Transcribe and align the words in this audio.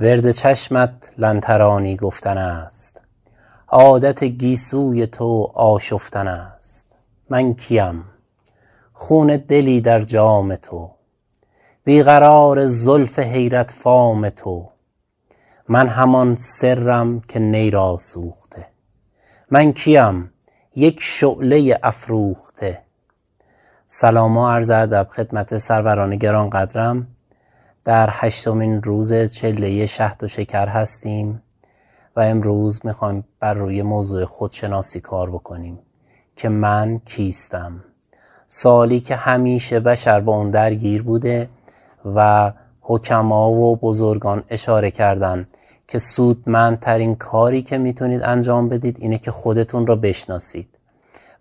ورد 0.00 0.30
چشمت 0.30 1.12
لن 1.18 1.40
ترانی 1.40 1.96
گفتن 1.96 2.38
است. 2.38 3.00
عادت 3.68 4.24
گیسوی 4.24 5.06
تو 5.06 5.52
آشفتن 5.54 6.28
است. 6.28 6.86
من 7.30 7.54
کیم؟ 7.54 8.04
خون 8.92 9.36
دلی 9.36 9.80
در 9.80 10.02
جام 10.02 10.56
تو. 10.56 10.90
بی 11.84 12.02
قرار 12.02 12.66
زلف 12.66 13.18
حیرت 13.18 13.70
فام 13.70 14.28
تو. 14.28 14.68
من 15.68 15.88
همان 15.88 16.36
سرم 16.36 17.20
که 17.20 17.38
نی 17.38 17.70
را 17.70 17.96
سوخته. 18.00 18.66
من 19.50 19.72
کیم؟ 19.72 20.30
یک 20.74 20.98
شعله 21.00 21.78
افروخته. 21.82 22.82
سلام 23.86 24.36
و 24.36 24.48
عرض 24.48 24.70
ادب 24.70 25.08
خدمت 25.10 25.58
سروران 25.58 26.16
گرانقدرم. 26.16 27.15
در 27.86 28.08
هشتمین 28.12 28.82
روز 28.82 29.12
چله 29.14 29.86
شهد 29.86 30.24
و 30.24 30.28
شکر 30.28 30.68
هستیم 30.68 31.42
و 32.16 32.20
امروز 32.20 32.86
می‌خوایم 32.86 33.24
بر 33.40 33.54
روی 33.54 33.82
موضوع 33.82 34.24
خودشناسی 34.24 35.00
کار 35.00 35.30
بکنیم 35.30 35.78
که 36.36 36.48
من 36.48 37.00
کیستم. 37.04 37.84
سوالی 38.48 39.00
که 39.00 39.16
همیشه 39.16 39.80
بشر 39.80 40.20
با 40.20 40.36
اون 40.36 40.50
درگیر 40.50 41.02
بوده 41.02 41.48
و 42.14 42.52
حکما 42.80 43.50
و 43.50 43.76
بزرگان 43.76 44.44
اشاره 44.48 44.90
کردن 44.90 45.48
که 45.88 45.98
سودمندترین 45.98 47.14
کاری 47.14 47.62
که 47.62 47.78
می‌تونید 47.78 48.22
انجام 48.22 48.68
بدید 48.68 48.96
اینه 49.00 49.18
که 49.18 49.30
خودتون 49.30 49.86
را 49.86 49.96
بشناسید. 49.96 50.68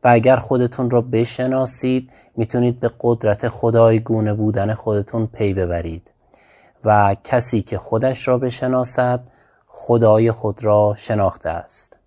و 0.04 0.08
اگر 0.08 0.36
خودتون 0.36 0.90
را 0.90 1.02
بشناسید 1.02 2.12
می‌تونید 2.36 2.80
به 2.80 2.92
قدرت 3.02 3.48
خدایگونه 3.48 4.34
بودن 4.34 4.74
خودتون 4.74 5.28
پی 5.28 5.54
ببرید. 5.54 6.12
و 6.86 7.16
کسی 7.24 7.62
که 7.62 7.78
خودش 7.78 8.28
را 8.28 8.38
بشناسد 8.38 9.20
خدای 9.68 10.32
خود 10.32 10.64
را 10.64 10.94
شناخته 10.98 11.50
است. 11.50 11.98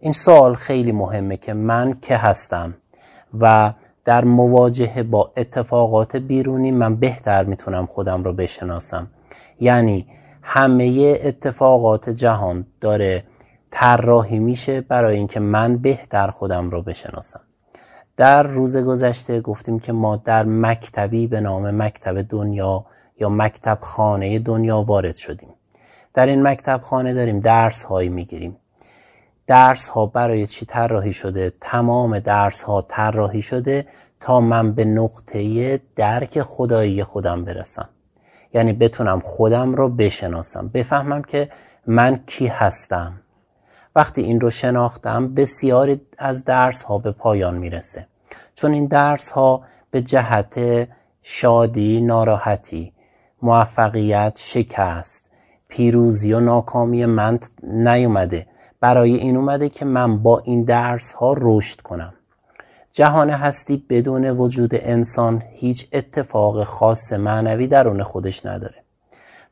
این 0.00 0.12
سوال 0.12 0.54
خیلی 0.54 0.92
مهمه 0.92 1.36
که 1.36 1.54
من 1.54 1.94
که 2.02 2.16
هستم 2.16 2.74
و 3.40 3.72
در 4.04 4.24
مواجهه 4.24 5.02
با 5.02 5.32
اتفاقات 5.36 6.16
بیرونی 6.16 6.70
من 6.70 6.96
بهتر 6.96 7.44
می‌تونم 7.44 7.86
خودم 7.86 8.24
را 8.24 8.32
بشناسم. 8.32 9.06
یعنی 9.60 10.06
همه 10.42 11.18
اتفاقات 11.24 12.10
جهان 12.10 12.66
داره 12.80 13.24
طراحی 13.70 14.38
میشه 14.38 14.80
برای 14.80 15.16
اینکه 15.16 15.40
من 15.40 15.76
بهتر 15.76 16.28
خودم 16.28 16.70
رو 16.70 16.82
بشناسم. 16.82 17.40
در 18.16 18.42
روز 18.42 18.76
گذشته 18.76 19.40
گفتیم 19.40 19.78
که 19.78 19.92
ما 19.92 20.16
در 20.16 20.44
مکتبی 20.44 21.26
به 21.26 21.40
نام 21.40 21.82
مکتب 21.82 22.22
دنیا 22.22 22.84
یا 23.20 23.28
مکتب 23.28 23.78
خانه 23.80 24.38
دنیا 24.38 24.82
وارد 24.82 25.16
شدیم. 25.16 25.48
در 26.14 26.26
این 26.26 26.42
مکتب 26.42 26.80
خانه 26.82 27.14
داریم 27.14 27.40
درس 27.40 27.84
هایی 27.84 28.08
می‌گیریم. 28.08 28.56
درس 29.46 29.88
ها 29.88 30.06
برای 30.06 30.46
چی 30.46 30.66
طراحی 30.66 31.12
شده؟ 31.12 31.52
تمام 31.60 32.18
درس 32.18 32.62
ها 32.62 32.82
طراحی 32.82 33.42
شده 33.42 33.86
تا 34.20 34.40
من 34.40 34.72
به 34.72 34.84
نقطه 34.84 35.80
درک 35.96 36.42
خدایی 36.42 37.04
خودم 37.04 37.44
برسم. 37.44 37.88
یعنی 38.54 38.72
بتونم 38.72 39.20
خودم 39.20 39.74
رو 39.74 39.88
بشناسم 39.88 40.68
بفهمم 40.68 41.22
که 41.22 41.50
من 41.86 42.20
کی 42.26 42.46
هستم. 42.46 43.20
وقتی 43.96 44.22
این 44.22 44.40
رو 44.40 44.50
شناختم 44.50 45.34
بسیاری 45.34 46.00
از 46.18 46.44
درس 46.44 46.82
ها 46.82 46.98
به 46.98 47.12
پایان 47.12 47.54
می‌رسه. 47.54 48.06
چون 48.54 48.72
این 48.72 48.86
درس 48.86 49.30
ها 49.30 49.62
به 49.90 50.00
جهت 50.00 50.60
شادی 51.22 52.00
ناراحتی 52.00 52.93
موفقیت 53.44 54.38
شکست. 54.42 55.30
پیروزی 55.68 56.32
و 56.32 56.40
ناکامی 56.40 57.06
من 57.06 57.38
نیومده. 57.62 58.46
برای 58.80 59.14
این 59.14 59.36
اومده 59.36 59.68
که 59.68 59.84
من 59.84 60.22
با 60.22 60.38
این 60.38 60.64
درس 60.64 61.12
ها 61.12 61.34
رشد 61.38 61.80
کنم. 61.80 62.14
جهان 62.92 63.30
هستی 63.30 63.86
بدون 63.88 64.30
وجود 64.30 64.70
انسان 64.74 65.42
هیچ 65.52 65.88
اتفاق 65.92 66.64
خاص 66.64 67.12
معنوی 67.12 67.66
درون 67.66 68.02
خودش 68.02 68.46
نداره. 68.46 68.74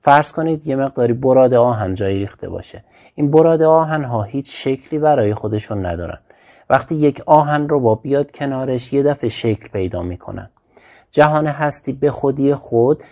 فرض 0.01 0.33
کنید 0.33 0.69
یه 0.69 0.77
مقداری 0.77 1.13
براد 1.13 1.55
آهن 1.55 1.95
جایی 1.95 2.19
ریخته 2.19 2.49
باشه. 2.49 2.85
این 3.15 3.31
براد 3.31 3.63
آهن 3.63 4.05
ها 4.05 4.23
هیچ 4.23 4.65
شکلی 4.65 4.99
برای 4.99 5.35
خودشون 5.35 5.87
ندارن. 5.87 6.19
وقتی 6.71 6.95
یک 6.95 7.23
آهن 7.27 7.69
رو 7.69 7.81
با 7.81 7.95
بیاد 7.95 8.31
کنارش 8.31 8.93
یه 8.93 9.03
دفعه 9.03 9.31
شکل 9.31 9.69
پیدا 9.69 10.03
می‌کنن. 10.03 10.51
جهان 11.11 11.47
هستی 11.47 11.93
به 11.93 12.11
خودی 12.11 12.55
خود 12.55 13.03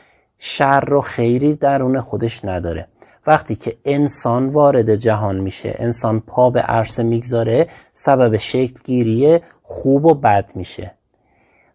شر 0.42 0.94
و 0.94 1.00
خیری 1.00 1.54
درون 1.54 2.00
خودش 2.00 2.44
نداره. 2.44 2.88
وقتی 3.26 3.54
که 3.54 3.76
انسان 3.84 4.48
وارد 4.48 4.94
جهان 4.94 5.40
میشه 5.40 5.74
انسان 5.78 6.20
پا 6.20 6.50
به 6.50 6.60
عرصه 6.60 7.02
می‌گذاره 7.02 7.66
سبب 7.92 8.36
شکل 8.36 8.80
گیری 8.84 9.40
خوب 9.62 10.04
و 10.04 10.14
بد 10.14 10.50
میشه. 10.54 10.94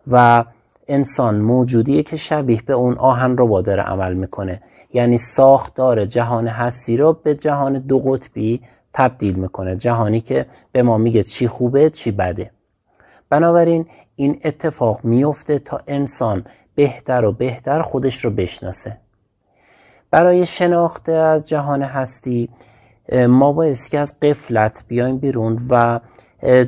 و 0.08 0.46
انسان 0.88 1.36
موجودیه 1.36 2.04
که 2.04 2.18
شبیه 2.18 2.62
به 2.62 2.74
اون 2.74 2.98
آهن 2.98 3.38
رو 3.38 3.62
داره 3.62 3.84
عمل 3.84 4.14
می‌کنه. 4.14 4.62
یعنی 4.94 5.18
ساختار 5.18 6.06
جهان 6.06 6.48
هستی 6.48 6.98
رو 6.98 7.14
به 7.14 7.36
جهان 7.36 7.74
دو 7.74 8.00
قطبی 8.00 8.62
تبدیل 8.94 9.36
می‌کنه. 9.36 9.76
جهانی 9.76 10.22
که 10.22 10.46
به 10.72 10.84
ما 10.84 10.98
میگه 10.98 11.24
چی 11.24 11.48
خوبه 11.48 11.90
چی 11.90 12.12
بده. 12.12 12.52
بنابراین 13.30 13.86
این 14.16 14.40
اتفاق 14.44 15.00
میفته 15.04 15.60
تا 15.60 15.82
انسان 15.88 16.46
بهتر 16.76 17.26
و 17.26 17.32
بهتر 17.32 17.82
خودش 17.82 18.26
رو 18.26 18.32
بشناسه. 18.32 18.98
برای 20.12 20.46
شناخته 20.46 21.12
از 21.12 21.50
جهان 21.50 21.82
هستی 21.82 22.50
ما 23.30 23.52
بایستی 23.52 23.92
که 23.92 24.00
از 24.00 24.20
قفلت 24.20 24.84
بیایم 24.88 25.18
بیرون 25.18 25.68
و 25.70 26.00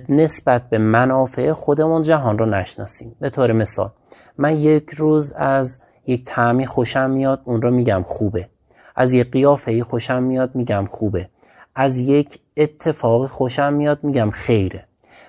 نسبت 0.09 0.69
به 0.69 0.78
منافع 0.78 1.51
خودمون 1.51 2.01
جهان 2.01 2.38
رو 2.38 2.46
نشناسیم. 2.46 3.16
به 3.19 3.29
طور 3.29 3.51
مثال 3.51 3.91
من 4.38 4.57
یک 4.57 4.90
روز 4.90 5.31
از 5.31 5.79
یک 6.07 6.25
تعمی 6.25 6.66
خوشم 6.66 7.09
میاد 7.09 7.41
اون 7.46 7.62
رو 7.62 7.72
میگم 7.72 8.03
خوبه. 8.06 8.50
از 8.96 9.13
یک 9.13 9.31
قیافه 9.31 9.84
خوشم 9.84 10.23
میاد 10.23 10.56
میگم 10.56 10.85
خوبه. 10.90 11.29
از 11.75 12.00
یک 12.00 12.40
اتفاق 12.57 13.25
خوشم 13.28 13.73
میاد 13.73 14.03
میگم 14.03 14.31
خیره. 14.31 14.84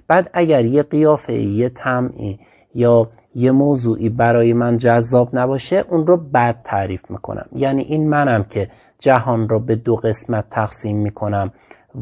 بعد 0.09 0.31
اگر 0.33 0.65
یه 0.65 0.83
قیافه 0.83 1.33
یه 1.33 1.69
تعمی 1.69 2.41
یا 2.75 3.09
یه 3.35 3.51
موضوعی 3.51 4.09
برای 4.09 4.53
من 4.53 4.77
جذاب 4.77 5.29
نباشه 5.33 5.85
اون 5.89 6.07
رو 6.07 6.17
بد 6.17 6.63
تعریف 6.65 7.11
می‌کنم. 7.11 7.47
یعنی 7.53 7.83
این 7.83 8.09
منم 8.09 8.45
که 8.45 8.71
جهان 8.99 9.49
رو 9.49 9.61
به 9.61 9.77
دو 9.77 9.97
قسمت 9.97 10.45
تقسیم 10.51 10.97
می‌کنم 10.97 11.53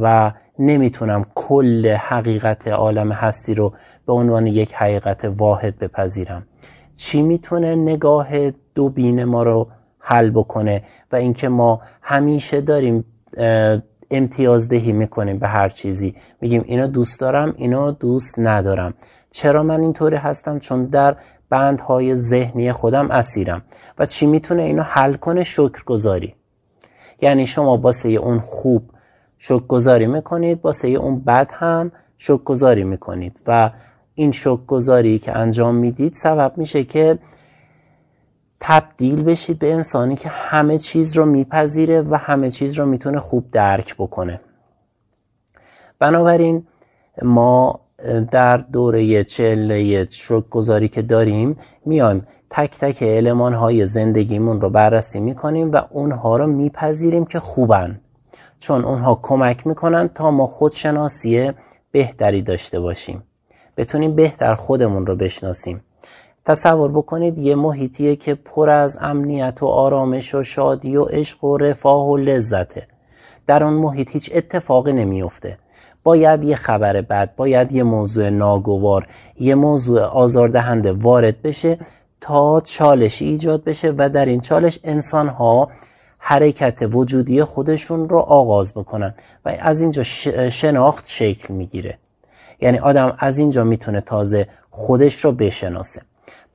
و 0.00 0.32
نمی‌تونم 0.58 1.24
کل 1.34 1.96
حقیقت 2.00 2.68
عالم 2.68 3.12
هستی 3.12 3.54
رو 3.54 3.72
به 4.06 4.12
عنوان 4.12 4.46
یک 4.46 4.74
حقیقت 4.74 5.24
واحد 5.24 5.78
بپذیرم. 5.78 6.46
چی 6.96 7.22
می‌تونه 7.22 7.74
نگاه 7.74 8.50
دو 8.74 8.88
بین 8.88 9.24
ما 9.24 9.42
رو 9.42 9.68
حل 9.98 10.30
بکنه 10.30 10.82
و 11.12 11.16
اینکه 11.16 11.48
ما 11.48 11.80
همیشه 12.02 12.60
داریم 12.60 13.04
امتیازدهی 14.10 14.92
می‌کنیم 14.92 15.38
به 15.38 15.48
هر 15.48 15.68
چیزی. 15.68 16.14
میگیم 16.40 16.64
اینو 16.66 16.86
دوست 16.86 17.20
دارم 17.20 17.54
اینو 17.56 17.90
دوست 17.90 18.34
ندارم. 18.38 18.94
چرا 19.30 19.62
من 19.62 19.80
اینطوری 19.80 20.16
هستم؟ 20.16 20.58
چون 20.58 20.84
در 20.84 21.16
بندهای 21.50 22.16
ذهنی 22.16 22.72
خودم 22.72 23.10
اسیرم. 23.10 23.62
و 23.98 24.06
چی 24.06 24.26
می‌تونه 24.26 24.62
اینو 24.62 24.82
حل 24.82 25.14
کنه؟ 25.14 25.44
شکر 25.44 25.84
گذاری 25.84 26.34
یعنی 27.20 27.46
شما 27.46 27.76
باسه 27.76 28.08
اون 28.08 28.40
خوب 28.40 28.90
شکر 29.38 29.66
گذاری 29.66 30.06
می‌کنید 30.06 30.62
باسه 30.62 30.88
اون 30.88 31.20
بد 31.20 31.50
هم 31.54 31.92
شکر 32.18 32.42
گذاری 32.44 32.84
می‌کنید. 32.84 33.40
و 33.46 33.70
این 34.14 34.32
شکر 34.32 34.64
گذاری 34.66 35.18
که 35.18 35.36
انجام 35.36 35.74
می‌دید 35.74 36.14
سبب 36.14 36.52
میشه 36.56 36.84
که 36.84 37.18
تبدیل 38.60 39.22
بشید 39.22 39.58
به 39.58 39.74
انسانی 39.74 40.16
که 40.16 40.28
همه 40.28 40.78
چیز 40.78 41.16
رو 41.16 41.26
میپذیره 41.26 42.02
و 42.02 42.16
همه 42.16 42.50
چیز 42.50 42.78
رو 42.78 42.86
می‌تونه 42.86 43.20
خوب 43.20 43.50
درک 43.50 43.94
بکنه. 43.98 44.40
بنابراین 45.98 46.66
ما 47.22 47.80
در 48.30 48.56
دوره 48.56 49.24
چله 49.24 50.08
شک 50.10 50.48
گذاری 50.50 50.88
که 50.88 51.02
داریم 51.02 51.56
میایم 51.84 52.26
تک 52.50 52.78
تک 52.78 53.02
علمان 53.02 53.54
های 53.54 53.86
زندگیمون 53.86 54.60
رو 54.60 54.70
بررسی 54.70 55.20
می‌کنیم 55.20 55.72
و 55.72 55.80
اونها 55.90 56.36
رو 56.36 56.46
میپذیریم 56.46 57.24
که 57.24 57.40
خوبن. 57.40 58.00
چون 58.58 58.84
اونها 58.84 59.20
کمک 59.22 59.66
می‌کنن 59.66 60.08
تا 60.08 60.30
ما 60.30 60.46
خودشناسی 60.46 61.52
بهتری 61.92 62.42
داشته 62.42 62.80
باشیم. 62.80 63.22
بتونیم 63.76 64.14
بهتر 64.14 64.54
خودمون 64.54 65.06
رو 65.06 65.16
بشناسیم. 65.16 65.80
تصور 66.46 66.90
بکنید 66.90 67.38
یه 67.38 67.54
محیطیه 67.54 68.16
که 68.16 68.34
پر 68.34 68.70
از 68.70 68.98
امنیت 69.00 69.62
و 69.62 69.66
آرامش 69.66 70.34
و 70.34 70.42
شادی 70.42 70.96
و 70.96 71.04
عشق 71.04 71.44
و 71.44 71.56
رفاه 71.56 72.08
و 72.08 72.16
لذته. 72.16 72.86
در 73.46 73.64
اون 73.64 73.72
محیط 73.72 74.10
هیچ 74.10 74.30
اتفاقی 74.34 74.92
نمیفته 74.92 75.58
باید 76.02 76.44
یه 76.44 76.56
خبر 76.56 77.00
بد 77.00 77.34
باید 77.36 77.72
یه 77.72 77.82
موضوع 77.82 78.30
ناگوار 78.30 79.06
یه 79.40 79.54
موضوع 79.54 80.00
آزاردهنده 80.00 80.92
وارد 80.92 81.42
بشه 81.42 81.78
تا 82.20 82.60
چالشی 82.60 83.24
ایجاد 83.24 83.64
بشه 83.64 83.94
و 83.98 84.08
در 84.08 84.26
این 84.26 84.40
چالش 84.40 84.78
انسان 84.84 85.28
ها 85.28 85.70
حرکت 86.18 86.78
وجودی 86.92 87.42
خودشون 87.42 88.08
رو 88.08 88.18
آغاز 88.18 88.74
بکنن 88.74 89.14
و 89.44 89.52
از 89.60 89.80
اینجا 89.80 90.02
شناخت 90.50 91.08
شکل 91.08 91.54
می‌گیره. 91.54 91.98
یعنی 92.60 92.78
آدم 92.78 93.16
از 93.18 93.38
اینجا 93.38 93.64
می‌تونه 93.64 94.00
تازه 94.00 94.48
خودش 94.70 95.24
رو 95.24 95.32
بشناسه. 95.32 96.02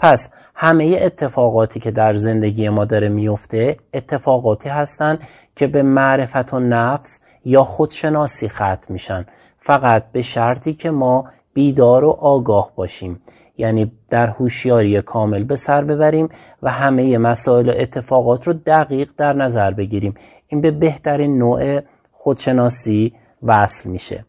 پس 0.02 0.30
همه 0.56 1.00
اتفاقاتی 1.02 1.80
که 1.80 1.92
در 1.92 2.16
زندگی 2.16 2.70
ما 2.70 2.86
داره 2.86 3.10
میفته 3.10 3.78
اتفاقاتی 3.94 4.70
هستند 4.70 5.20
که 5.56 5.68
به 5.68 5.84
معرفت 5.84 6.54
و 6.54 6.60
نفس 6.60 7.20
یا 7.46 7.64
خودشناسی 7.64 8.50
ختم 8.50 8.86
میشن. 8.90 9.26
فقط 9.58 10.04
به 10.12 10.22
شرطی 10.22 10.74
که 10.74 10.92
ما 10.92 11.26
بیدار 11.54 12.04
و 12.04 12.10
آگاه 12.10 12.72
باشیم. 12.76 13.22
یعنی 13.58 13.92
در 14.10 14.28
هوشیاری 14.28 15.02
کامل 15.02 15.44
به 15.44 15.56
سر 15.56 15.84
ببریم 15.84 16.30
و 16.62 16.72
همه 16.72 17.18
مسائل 17.18 17.70
و 17.70 17.74
اتفاقات 17.76 18.48
رو 18.48 18.54
دقیق 18.54 19.12
در 19.18 19.34
نظر 19.34 19.72
بگیریم. 19.72 20.14
این 20.48 20.62
به 20.62 20.72
بهترین 20.72 21.38
نوع 21.38 21.82
خودشناسی 22.12 23.14
وصل 23.44 23.90
میشه. 23.90 24.26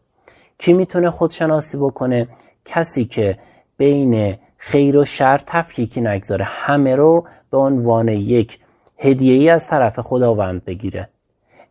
کی 0.57 0.73
می‌تونه 0.73 1.09
خودشناسی 1.09 1.77
بکنه؟ 1.77 2.27
کسی 2.65 3.05
که 3.05 3.37
بین 3.77 4.35
خیر 4.65 4.97
و 4.97 5.05
شر 5.05 5.41
تفکیکی 5.45 6.01
نگذاره. 6.01 6.45
همه 6.45 6.95
رو 6.95 7.27
به 7.51 7.57
عنوان 7.57 8.07
یک 8.07 8.59
هدیه 8.97 9.33
ای 9.33 9.49
از 9.49 9.67
طرف 9.67 9.99
خداوند 9.99 10.65
بگیره. 10.65 11.09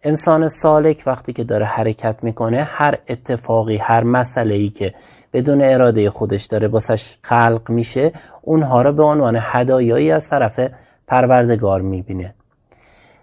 انسان 0.03 0.49
سالک 0.49 1.03
وقتی 1.07 1.33
که 1.33 1.45
داره 1.45 1.65
حرکت 1.65 2.17
می‌کنه 2.23 2.63
هر 2.63 2.99
اتفاقی 3.09 3.77
هر 3.77 4.05
مسئله 4.05 4.55
ای 4.55 4.69
که 4.69 4.95
بدون 5.33 5.63
اراده 5.63 6.11
خودش 6.11 6.45
داره 6.45 6.69
باسش 6.69 7.17
خلق 7.23 7.63
میشه 7.69 8.13
اونها 8.43 8.83
رو 8.83 8.93
به 8.93 9.03
عنوان 9.03 9.39
هدایایی 9.41 10.11
از 10.11 10.29
طرف 10.29 10.61
پروردگار 11.07 11.81
می‌بینه. 11.81 12.35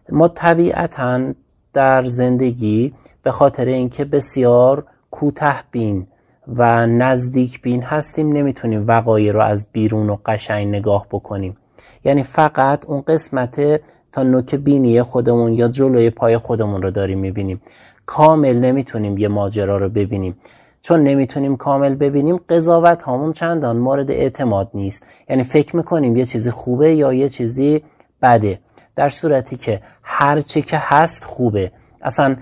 ما 0.10 0.28
طبیعتا 0.28 1.34
در 1.74 2.04
زندگی 2.04 2.94
به 3.24 3.32
خاطر 3.32 3.66
اینکه 3.66 4.06
بسیار 4.06 4.86
کوته 5.12 5.56
بین 5.72 6.08
و 6.56 6.88
نزدیک 6.88 7.62
بین 7.62 7.84
هستیم 7.84 8.32
نمی‌تونیم 8.32 8.88
وقایع 8.88 9.32
رو 9.32 9.42
از 9.42 9.68
بیرون 9.72 10.10
و 10.10 10.18
قشنگ 10.26 10.68
نگاه 10.68 11.08
بکنیم. 11.12 11.58
یعنی 12.04 12.24
فقط 12.24 12.86
اون 12.86 13.02
قسمت 13.02 13.82
تا 14.12 14.24
نوک 14.24 14.56
بینی 14.56 15.02
خودمون 15.02 15.54
یا 15.54 15.68
جلوی 15.68 16.10
پای 16.10 16.38
خودمون 16.38 16.82
رو 16.82 16.92
داریم 16.92 17.20
می‌بینیم. 17.20 17.62
کامل 18.06 18.60
نمی‌تونیم 18.60 19.18
یه 19.18 19.28
ماجرا 19.28 19.78
رو 19.78 19.90
ببینیم. 19.90 20.38
چون 20.82 21.04
نمی‌تونیم 21.04 21.58
کامل 21.58 21.96
ببینیم 21.96 22.38
قضاوت 22.50 23.04
همون 23.04 23.32
چندان 23.32 23.78
مورد 23.78 24.12
اعتماد 24.12 24.70
نیست. 24.74 25.06
یعنی 25.30 25.44
فکر 25.44 25.76
می‌کنیم 25.76 26.16
یه 26.16 26.26
چیزی 26.26 26.52
خوبه 26.52 26.96
یا 26.96 27.14
یه 27.14 27.30
چیزی 27.30 27.84
بده. 28.22 28.60
در 28.96 29.10
صورتی 29.10 29.58
که 29.58 29.82
هر 30.04 30.40
چی 30.40 30.62
که 30.62 30.78
هست 30.80 31.24
خوبه. 31.24 31.72
اصلا 32.02 32.36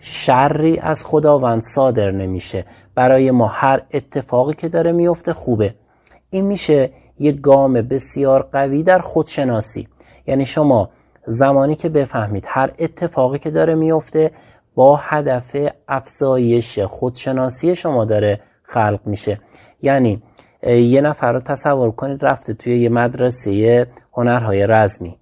شری 0.00 0.78
از 0.78 1.04
خداوند 1.04 1.62
صادر 1.62 2.10
نمیشه. 2.10 2.64
برای 2.94 3.30
ما 3.30 3.46
هر 3.46 3.82
اتفاقی 3.90 4.54
که 4.54 4.68
داره 4.68 4.92
میفته 4.92 5.32
خوبه. 5.32 5.74
این 6.30 6.46
میشه 6.46 6.90
یه 7.18 7.32
گام 7.32 7.72
بسیار 7.72 8.48
قوی 8.52 8.82
در 8.82 8.98
خودشناسی. 8.98 9.88
یعنی 10.26 10.46
شما 10.46 10.90
زمانی 11.26 11.74
که 11.74 11.88
بفهمید 11.88 12.44
هر 12.48 12.72
اتفاقی 12.78 13.38
که 13.38 13.50
داره 13.50 13.74
میفته 13.74 14.30
با 14.74 14.96
هدف 14.96 15.56
افزایش 15.88 16.78
خودشناسی 16.78 17.76
شما 17.76 18.04
داره 18.04 18.40
خلق 18.62 19.00
میشه. 19.04 19.40
یعنی 19.82 20.22
یه 20.66 21.00
نفر 21.00 21.32
رو 21.32 21.40
تصور 21.40 21.90
کنید 21.90 22.24
رفته 22.24 22.54
توی 22.54 22.78
یه 22.78 22.88
مدرسه 22.88 23.86
هنرهای 24.12 24.66
رزمی. 24.66 25.18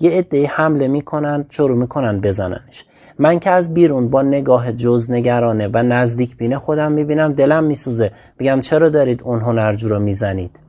یه 0.00 0.10
عده 0.10 0.46
حمله 0.46 0.88
می‌کنن 0.88 1.46
شروع 1.50 1.76
می‌کنن 1.76 2.20
بزننش. 2.20 2.84
من 3.18 3.38
که 3.38 3.50
از 3.50 3.74
بیرون 3.74 4.08
با 4.08 4.22
نگاه 4.22 4.72
جز 4.72 5.10
نگرانه 5.10 5.68
و 5.72 5.82
نزدیک 5.82 6.36
بینه 6.36 6.58
خودم 6.58 6.92
می‌بینم 6.92 7.32
دلم 7.32 7.64
میسوزه. 7.64 8.10
بگم 8.38 8.60
چرا 8.60 8.88
دارید 8.88 9.22
اون 9.22 9.40
هنرجو 9.40 9.88
رو 9.88 9.98
می‌زنید؟ 9.98 10.60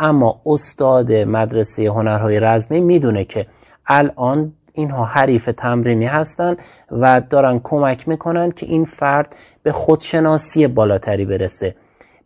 اما 0.00 0.40
استاد 0.46 1.12
مدرسه 1.12 1.90
هنرهای 1.90 2.40
رزمی 2.40 2.80
می‌دونه 2.80 3.24
که 3.24 3.46
الان 3.86 4.52
اینها 4.72 5.04
حریف 5.04 5.50
تمرینی 5.56 6.06
هستند 6.06 6.56
و 6.90 7.22
دارن 7.30 7.60
کمک 7.64 8.08
می‌کنن 8.08 8.50
که 8.50 8.66
این 8.66 8.84
فرد 8.84 9.36
به 9.62 9.72
خودشناسی 9.72 10.66
بالاتری 10.66 11.24
برسه 11.24 11.74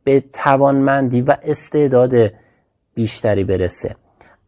به 0.05 0.25
توانمندی 0.32 1.21
و 1.21 1.37
استعداد 1.43 2.14
بیشتری 2.94 3.44
برسه. 3.44 3.97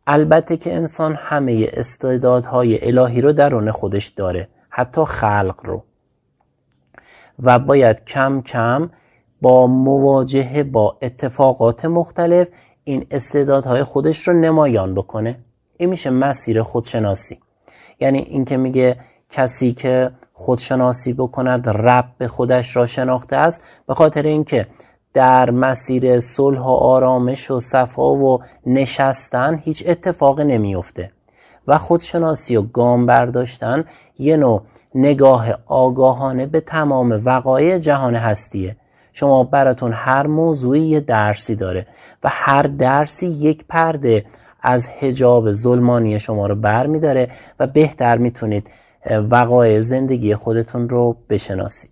البته 0.07 0.57
که 0.57 0.75
انسان 0.75 1.15
همه 1.15 1.69
استعدادهای 1.73 2.89
الهی 2.89 3.21
رو 3.21 3.33
درون 3.33 3.71
خودش 3.71 4.07
داره. 4.09 4.49
حتی 4.71 5.05
خلق 5.05 5.61
رو. 5.65 5.83
و 7.39 7.59
باید 7.59 8.05
کم 8.05 8.43
کم 8.43 8.91
با 9.43 9.67
مواجهه 9.67 10.63
با 10.63 10.99
اتفاقات 11.03 11.85
مختلف 11.85 12.49
این 12.85 13.07
استعدادهای 13.11 13.85
خودش 13.85 14.29
رو 14.29 14.35
نمایان 14.35 14.95
بکنه. 14.95 15.39
این 15.77 15.89
میشه 15.91 16.11
مسیر 16.11 16.63
خودشناسی. 16.63 17.39
یعنی 18.01 18.19
اینکه 18.19 18.57
میگه 18.57 18.97
کسی 19.31 19.73
که 19.73 20.11
خودشناسی 20.33 21.13
بکند 21.13 21.69
رب 21.69 22.05
به 22.19 22.29
خودش 22.29 22.77
را 22.77 22.87
شناخته 22.87 23.37
است 23.37 23.81
به 23.87 23.95
خاطر 23.95 24.23
اینکه 24.23 24.67
در 25.15 25.51
مسیر 25.51 26.21
صلح 26.21 26.61
و 26.61 26.71
آرامش 26.71 27.51
و 27.51 27.61
صفا 27.61 28.15
و 28.15 28.43
نشستن 28.67 29.59
هیچ 29.59 29.85
اتفاق 29.87 30.41
نمیفته 30.41 31.13
و 31.67 31.79
خودشناسی 31.79 32.57
و 32.57 32.63
گام 32.63 33.07
برداشتن 33.07 33.85
یه 34.19 34.37
نوع 34.37 34.63
نگاه 34.95 35.47
آگاهانه 35.67 36.47
به 36.47 36.61
تمام 36.61 37.23
وقایع 37.25 37.79
جهان 37.79 38.15
هستیه. 38.15 38.77
شما 39.13 39.45
براتون 39.45 39.93
هر 39.93 40.27
موضوعی 40.27 40.83
یه 40.83 41.01
درسی 41.01 41.57
داره 41.57 41.87
و 42.25 42.29
هر 42.33 42.63
درسی 42.63 43.27
یک 43.27 43.65
پرده 43.69 44.25
از 44.63 44.89
حجاب 44.89 45.53
ظلمانی 45.53 46.19
شما 46.19 46.47
رو 46.47 46.55
بر 46.55 46.87
می 46.87 47.01
داره 47.01 47.29
و 47.61 47.67
بهتر 47.67 48.19
می‌تونید 48.19 48.71
وقایع 49.31 49.81
زندگی 49.81 50.35
خودتون 50.35 50.89
رو 50.89 51.17
بشناسید. 51.29 51.91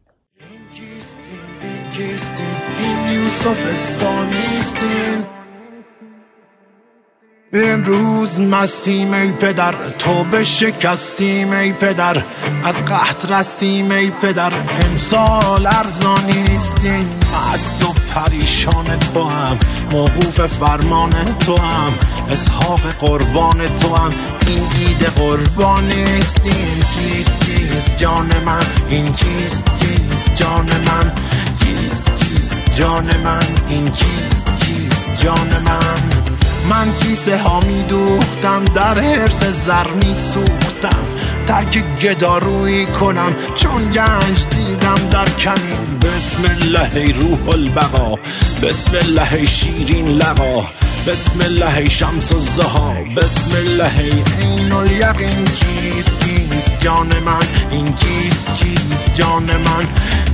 امروز 7.52 8.40
مستیم 8.40 9.12
ای 9.14 9.32
پدر 9.32 9.74
تو 9.98 10.24
به 10.24 10.44
شکستیم 10.44 11.52
ای 11.52 11.72
پدر 11.72 12.22
از 12.64 12.76
قحط 12.84 13.30
رستیم 13.30 13.90
ای 13.90 14.10
پدر 14.10 14.52
امسال 14.84 15.66
ارزانیستیم 15.66 17.10
مست 17.32 17.84
و 17.84 17.92
پریشان 18.14 18.98
تو 18.98 19.24
هم 19.24 19.58
موقوف 19.92 20.40
فرمان 20.40 21.38
تو 21.40 21.56
هم 21.56 21.92
اسحاق 22.30 22.80
قربان 22.80 23.76
تو 23.76 23.94
هم. 23.94 24.12
این 24.46 24.62
عید 24.72 25.04
قربانیستیم 25.04 26.80
کیست 26.94 27.40
کیست 27.40 27.98
جان 27.98 28.30
من؟ 28.46 28.62
این 28.88 29.12
کیست 29.12 29.64
کیست 29.80 30.34
جان 30.34 30.66
من؟ 30.66 31.12
کیست 31.60 32.10
کیست 32.16 32.74
جان 32.74 33.16
من؟ 33.24 33.46
این 33.68 33.88
کیست 33.88 34.46
کیست 34.46 35.22
جان 35.24 35.62
من؟ 35.64 36.27
من 36.70 36.92
کیسه 36.92 37.38
ها 37.38 37.60
می 37.60 37.82
دوختم 37.82 38.64
در 38.64 38.98
حرس 38.98 39.44
زر 39.44 39.90
می 39.90 40.14
سوختم 40.16 41.06
ترک 41.46 41.84
گدارویی 42.02 42.86
کنم 42.86 43.36
چون 43.54 43.88
گنج 43.88 44.46
دیدم 44.50 45.08
در 45.10 45.28
کمین. 45.28 45.98
بسم 46.02 46.44
الله 46.60 47.12
روح 47.12 47.48
البقا 47.48 48.14
بسم 48.62 48.92
الله 48.94 49.44
شیرین 49.44 50.08
لقا 50.08 50.66
بسم 51.06 51.40
الله 51.40 51.88
شمس 51.88 52.32
الضحی 52.32 52.94
بسم 53.16 53.56
الله 53.56 54.14
عین 54.40 54.72
الیقین. 54.72 55.44
کیست 55.44 56.10
کیست 56.20 56.80
جان 56.80 57.18
من؟ 57.24 57.46
این 57.70 57.94
کیست 57.94 58.54
کیست 58.54 59.14
جان 59.14 59.42
من؟ 59.42 59.86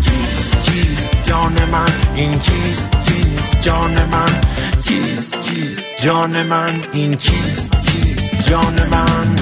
کیست 0.03 0.71
کیست 0.71 1.17
جان 1.27 1.65
من؟ 1.73 1.89
این 2.15 2.39
کیست 2.39 2.91
کیست 3.07 3.61
جان 3.61 3.93
من؟ 4.13 4.41
کیست؟ 4.85 5.41
کیست 5.41 6.03
جان 6.03 6.43
من 6.43 6.85
این 6.93 7.17
کیست؟ 7.17 7.73
کیست 7.73 8.51
جان 8.51 8.75
من. 8.91 9.37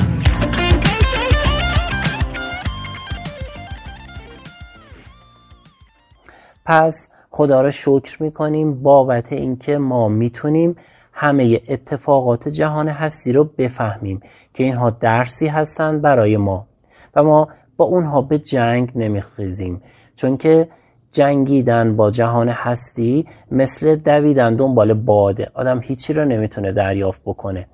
پس 6.64 7.08
خدا 7.30 7.62
را 7.62 7.70
شکر 7.70 8.22
می‌کنیم 8.22 8.82
بابت 8.82 9.32
اینکه 9.32 9.78
ما 9.78 10.08
می‌تونیم 10.08 10.76
همه 11.12 11.60
اتفاقات 11.68 12.48
جهان 12.48 12.88
هستی 12.88 13.32
رو 13.32 13.44
بفهمیم 13.44 14.20
که 14.54 14.64
اینها 14.64 14.90
درسی 14.90 15.46
هستند 15.46 16.02
برای 16.02 16.36
ما 16.36 16.66
و 17.14 17.22
ما 17.22 17.48
با 17.76 17.84
اونها 17.84 18.22
به 18.22 18.38
جنگ 18.38 18.92
نمیخیزیم. 18.94 19.82
چون 20.14 20.36
که 20.36 20.68
جنگیدن 21.12 21.96
با 21.96 22.10
جهان 22.10 22.48
هستی 22.48 23.26
مثل 23.50 23.96
دویدن 23.96 24.56
دنبال 24.56 24.94
باده 24.94 25.50
آدم 25.54 25.80
هیچی 25.82 26.12
رو 26.12 26.24
نمی‌تونه 26.24 26.72
دریافت 26.72 27.22
بکنه. 27.24 27.66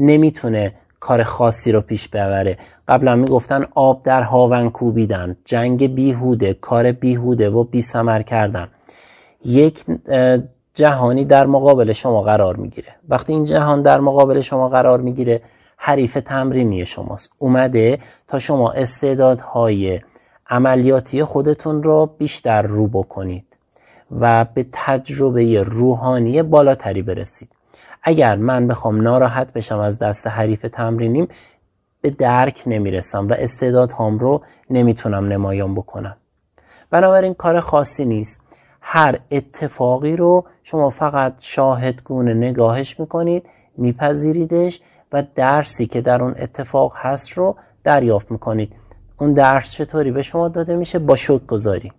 نمی‌تونه 0.00 0.74
کار 1.00 1.22
خاصی 1.22 1.72
رو 1.72 1.80
پیش 1.80 2.08
ببره. 2.08 2.58
قبلا 2.88 3.16
می‌گفتن 3.16 3.64
آب 3.74 4.02
در 4.02 4.22
هاون 4.22 4.70
کوبیدن. 4.70 5.36
جنگ 5.44 5.94
بیهوده 5.94 6.54
کار 6.54 6.92
بیهوده 6.92 7.50
و 7.50 7.64
بی 7.64 7.80
سمر 7.80 8.22
کردن. 8.22 8.68
یک 9.44 9.84
جهانی 10.74 11.24
در 11.24 11.46
مقابل 11.46 11.92
شما 11.92 12.22
قرار 12.22 12.56
می‌گیره. 12.56 12.88
وقتی 13.08 13.32
این 13.32 13.44
جهان 13.44 13.82
در 13.82 14.00
مقابل 14.00 14.40
شما 14.40 14.68
قرار 14.68 15.00
می‌گیره 15.00 15.42
حریف 15.76 16.14
تمرینی 16.14 16.86
شماست. 16.86 17.30
اومده 17.38 17.98
تا 18.28 18.38
شما 18.38 18.72
استعدادهای 18.72 20.00
عملیاتی 20.50 21.24
خودتون 21.24 21.82
رو 21.82 22.06
بیشتر 22.18 22.62
رو 22.62 22.88
بکنید 22.88 23.56
و 24.20 24.44
به 24.54 24.66
تجربه 24.72 25.62
روحانی 25.62 26.42
بالاتری 26.42 27.02
برسید. 27.02 27.48
اگر 28.02 28.36
من 28.36 28.66
بخوام 28.66 29.00
ناراحت 29.00 29.52
بشم 29.52 29.78
از 29.78 29.98
دست 29.98 30.26
حریف 30.26 30.66
تمرینیم 30.72 31.28
به 32.00 32.10
درک 32.10 32.62
نمی‌رسم 32.66 33.28
و 33.28 33.32
استعدادهام 33.38 34.18
رو 34.18 34.42
نمی‌تونم 34.70 35.28
نمایان 35.28 35.74
بکنم. 35.74 36.16
بنابراین 36.90 37.34
کار 37.34 37.60
خاصی 37.60 38.04
نیست. 38.04 38.40
هر 38.80 39.18
اتفاقی 39.30 40.16
رو 40.16 40.44
شما 40.62 40.90
فقط 40.90 41.34
شاهدگونه 41.38 42.34
نگاهش 42.34 43.00
می‌کنید 43.00 43.46
میپذیریدش 43.76 44.80
و 45.12 45.24
درسی 45.34 45.86
که 45.86 46.00
در 46.00 46.22
اون 46.22 46.34
اتفاق 46.38 46.92
هست 46.96 47.30
رو 47.32 47.56
دریافت 47.84 48.30
می‌کنید. 48.30 48.72
اون 49.20 49.32
درس 49.32 49.72
چطوری 49.72 50.10
به 50.10 50.22
شما 50.22 50.48
داده 50.48 50.76
میشه؟ 50.76 50.98
با 50.98 51.16
شک 51.16 51.46
گذاری 51.46 51.92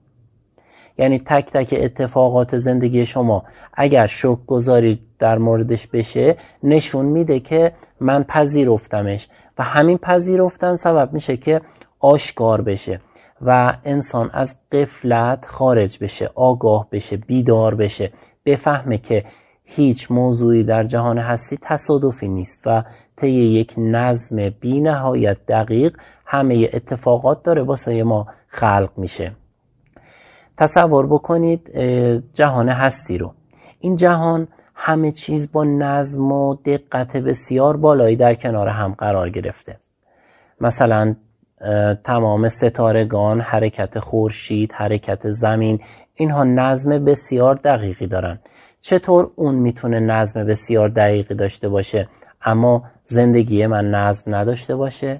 یعنی 0.98 1.20
تک 1.20 1.52
تک 1.52 1.76
اتفاقات 1.78 2.58
زندگی 2.58 3.06
شما 3.06 3.44
اگر 3.74 4.08
شک 4.08 4.38
گذاری 4.48 5.00
در 5.20 5.38
موردش 5.38 5.88
بشه 5.88 6.36
نشون 6.64 7.06
میده 7.06 7.40
که 7.40 7.74
من 8.00 8.24
پذیرفتمش. 8.24 9.28
و 9.58 9.64
همین 9.64 9.98
پذیرفتن 9.98 10.76
سبب 10.76 11.14
میشه 11.14 11.38
که 11.38 11.62
آشکار 12.00 12.62
بشه 12.62 13.02
و 13.42 13.74
انسان 13.86 14.30
از 14.34 14.56
قفلت 14.72 15.46
خارج 15.46 15.98
بشه 16.04 16.30
آگاه 16.36 16.88
بشه 16.92 17.18
بیدار 17.18 17.76
بشه. 17.76 18.12
بفهمه 18.46 18.98
که 18.98 19.26
هیچ 19.76 20.12
موضوعی 20.12 20.64
در 20.64 20.84
جهان 20.84 21.18
هستی 21.18 21.58
تصادفی 21.62 22.28
نیست 22.28 22.64
و 22.66 22.84
طی 23.16 23.30
یک 23.30 23.74
نظم 23.78 24.50
بی 24.50 24.82
نهایت 24.82 25.46
دقیق 25.46 25.98
همه 26.26 26.70
اتفاقات 26.74 27.44
داره 27.44 27.62
واسه 27.62 28.04
ما 28.04 28.28
خلق 28.48 28.90
میشه. 28.98 29.32
تصور 30.58 31.08
بکنید 31.08 31.78
جهان 32.34 32.70
هستی 32.70 33.18
رو. 33.18 33.34
این 33.80 33.96
جهان 33.96 34.48
همه 34.76 35.12
چیز 35.12 35.52
با 35.52 35.64
نظم 35.64 36.32
و 36.32 36.56
دقت 36.56 37.18
بسیار 37.18 37.78
بالایی 37.78 38.16
در 38.16 38.34
کنار 38.34 38.68
هم 38.68 38.94
قرار 38.94 39.30
گرفته. 39.30 39.78
مثلا 40.62 41.16
تمام 42.04 42.48
ستارگان 42.48 43.42
حرکت 43.42 44.00
خورشید 44.00 44.72
حرکت 44.72 45.30
زمین 45.30 45.80
اینها 46.22 46.44
نظم 46.44 47.06
بسیار 47.06 47.56
دقیقی 47.56 48.08
دارن. 48.08 48.40
چطور 48.82 49.32
اون 49.36 49.56
می‌تونه 49.56 50.00
نظم 50.00 50.44
بسیار 50.44 50.90
دقیقی 50.90 51.36
داشته 51.36 51.70
باشه؟ 51.70 52.08
اما 52.42 52.84
زندگی 53.04 53.68
من 53.68 53.92
نظم 53.92 54.36
نداشته 54.36 54.76
باشه. 54.76 55.20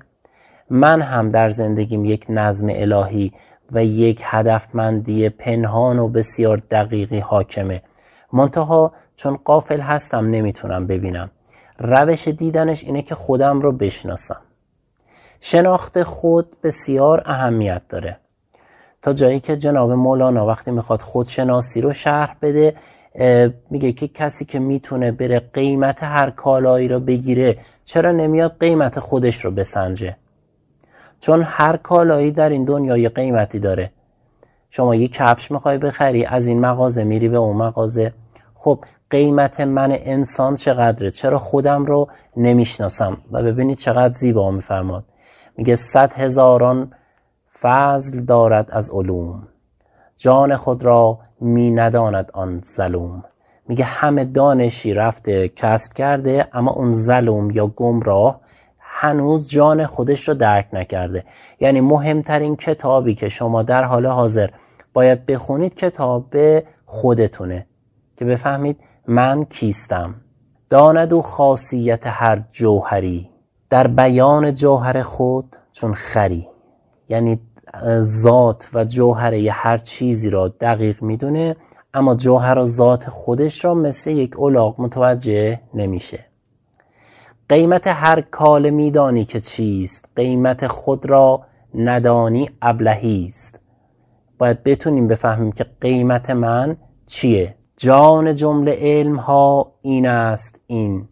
من 0.70 1.02
هم 1.02 1.30
در 1.30 1.50
زندگیم 1.50 2.06
یک 2.06 2.26
نظم 2.30 2.68
الهی 2.72 3.32
و 3.72 3.84
یک 3.86 4.22
هدفمندی 4.26 5.30
پنهان 5.30 6.00
و 6.00 6.08
بسیار 6.08 6.58
دقیقی 6.58 7.20
حاکمه. 7.20 7.82
منتها 8.34 8.94
چون 9.16 9.40
قافل 9.46 9.80
هستم 9.80 10.30
نمی‌تونم 10.30 10.88
ببینم. 10.88 11.32
روش 11.80 12.28
دیدنش 12.28 12.84
اینه 12.84 13.02
که 13.02 13.16
خودم 13.16 13.60
رو 13.62 13.72
بشناسم. 13.72 14.42
شناخت 15.40 16.04
خود 16.04 16.62
بسیار 16.64 17.24
اهمیت 17.26 17.82
داره. 17.90 18.18
تا 19.02 19.14
جایی 19.14 19.40
که 19.40 19.58
جناب 19.58 19.92
مولانا 19.92 20.46
وقتی 20.46 20.72
می‌خواد 20.72 21.02
خودشناسی 21.02 21.82
رو 21.82 21.94
شرح 21.94 22.36
بده 22.42 22.74
میگه 23.70 23.92
که 23.92 24.08
کسی 24.08 24.46
که 24.46 24.60
می‌تونه 24.60 25.12
بره 25.12 25.40
قیمت 25.40 26.04
هر 26.04 26.30
کالایی 26.30 26.88
رو 26.88 27.00
بگیره 27.00 27.58
چرا 27.84 28.12
نمیاد 28.12 28.56
قیمت 28.60 29.00
خودش 29.00 29.46
رو 29.46 29.52
بسنجه؟ 29.52 30.18
چون 31.20 31.42
هر 31.46 31.78
کالایی 31.78 32.32
در 32.32 32.50
این 32.50 32.66
دنیا 32.66 32.98
یه 32.98 33.10
قیمتی 33.10 33.60
داره. 33.60 33.92
شما 34.70 34.96
یه 34.96 35.08
کفش 35.08 35.52
می‌خوای 35.52 35.78
بخری 35.78 36.26
از 36.26 36.48
این 36.48 36.60
مغازه 36.60 37.04
میری 37.04 37.30
به 37.30 37.38
اون 37.38 37.58
مغازه. 37.58 38.14
خب 38.56 38.86
قیمت 39.10 39.60
من 39.60 39.92
انسان 39.92 40.56
چقدره؟ 40.56 41.12
چرا 41.12 41.38
خودم 41.38 41.86
رو 41.86 42.08
نمی‌شناسم؟ 42.38 43.18
و 43.32 43.44
ببینید 43.44 43.78
چقدر 43.78 44.14
زیبا 44.14 44.52
میفرماد. 44.52 45.04
میگه 45.58 45.76
صد 45.76 46.14
هزاران 46.14 46.92
فضل 47.62 48.22
دارد 48.22 48.72
از 48.72 48.90
علوم. 48.90 49.48
جان 50.18 50.56
خود 50.56 50.84
را 50.84 51.20
می 51.42 51.72
نداند 51.72 52.32
آن 52.34 52.62
ظلوم. 52.66 53.24
میگه 53.68 53.86
همه 53.86 54.26
دانشی 54.26 54.94
رفته 54.94 55.50
کسب 55.50 55.94
کرده 55.94 56.48
اما 56.54 56.72
اون 56.72 56.94
ظلوم 56.94 57.52
یا 57.52 57.68
گمراه 57.68 58.42
هنوز 58.80 59.50
جان 59.50 59.86
خودش 59.86 60.28
رو 60.28 60.34
درک 60.34 60.68
نکرده. 60.74 61.26
یعنی 61.60 61.82
مهمترین 61.82 62.56
کتابی 62.56 63.16
که 63.16 63.30
شما 63.30 63.64
در 63.64 63.84
حال 63.84 64.06
حاضر 64.06 64.50
باید 64.94 65.26
بخونید 65.26 65.76
کتاب 65.76 66.36
خودتونه. 66.86 67.68
که 68.18 68.26
بفهمید 68.26 68.78
من 69.08 69.44
کیستم. 69.46 70.16
داند 70.70 71.14
و 71.14 71.22
خاصیت 71.22 72.04
هر 72.08 72.44
جوهری. 72.52 73.30
در 73.70 73.88
بیان 73.88 74.54
جوهر 74.54 75.02
خود 75.02 75.56
چون 75.72 75.94
خری. 75.94 76.48
یعنی 77.10 77.40
ذات 78.02 78.70
و 78.74 78.86
جوهره 78.86 79.52
هر 79.52 79.78
چیزی 79.78 80.30
را 80.30 80.48
دقیق 80.48 81.04
می‌دونه 81.04 81.56
اما 81.94 82.16
جوهر 82.16 82.60
و 82.60 82.66
ذات 82.66 83.10
خودش 83.10 83.66
را 83.66 83.74
مثل 83.74 84.10
یک 84.10 84.38
اولاغ 84.38 84.82
متوجه 84.82 85.60
نمیشه. 85.74 86.26
قیمت 87.50 87.88
هر 87.88 88.22
کال 88.22 88.70
میدانی 88.70 89.26
که 89.26 89.40
چیست؟ 89.40 90.06
قیمت 90.16 90.68
خود 90.68 91.06
را 91.06 91.42
ندانی 91.76 92.50
ابلهی 92.62 93.26
است. 93.26 93.60
باید 94.38 94.64
بتونیم 94.64 95.08
بفهمیم 95.08 95.52
که 95.52 95.66
قیمت 95.82 96.30
من 96.30 96.78
چیه. 97.06 97.56
جان 97.78 98.36
جمله 98.36 98.78
علم 98.80 99.16
ها 99.16 99.72
این 99.82 100.08
است 100.08 100.60
این 100.68 101.08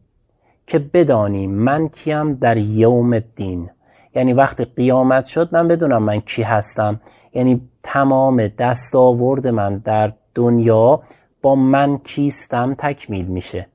که 0.67 0.79
بدانیم 0.79 1.51
من 1.51 1.87
کیم 1.87 2.33
در 2.33 2.57
یوم 2.57 3.13
الدین. 3.13 3.69
یعنی 4.15 4.33
وقتی 4.33 4.65
قیامت 4.65 5.25
شد 5.25 5.49
من 5.51 5.67
بدونم 5.67 6.03
من 6.03 6.19
کی 6.19 6.43
هستم. 6.43 7.01
یعنی 7.33 7.69
تمام 7.83 8.47
دستاورد 8.47 9.47
من 9.47 9.77
در 9.77 10.13
دنیا 10.35 11.01
با 11.41 11.55
من 11.55 11.97
کیستم 11.97 12.73
تکمیل 12.73 13.25
میشه. 13.25 13.67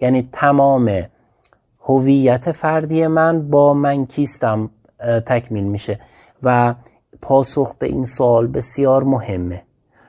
یعنی 0.00 0.28
تمام 0.32 1.02
هویت 1.80 2.52
فردی 2.52 3.06
من 3.06 3.50
با 3.50 3.74
من 3.74 4.06
کیستم 4.06 4.70
تکمیل 5.26 5.64
میشه. 5.64 6.00
و 6.42 6.74
پاسخ 7.22 7.74
به 7.74 7.86
این 7.86 8.04
سوال 8.04 8.46
بسیار 8.46 9.04
مهمه. 9.04 9.62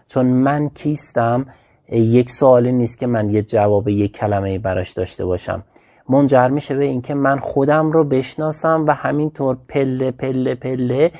چون 0.08 0.25
من 0.25 0.70
کیستم 0.70 1.46
یک 1.91 2.30
سوالی 2.30 2.72
نیست 2.72 2.98
که 2.98 3.08
من 3.08 3.30
یه 3.30 3.41
جواب 3.41 3.88
یک 3.88 4.18
کلمه 4.18 4.60
براش 4.60 4.91
داشته 4.91 5.25
باشم. 5.25 5.63
منجر 6.12 6.48
میشه 6.48 6.75
به 6.75 6.86
اینکه 6.86 7.13
من 7.13 7.38
خودم 7.39 7.91
رو 7.91 8.03
بشناسم 8.03 8.86
و 8.88 8.91
همینطور 8.91 9.58
پله 9.68 10.12
پله 10.12 10.56
پله 10.56 11.12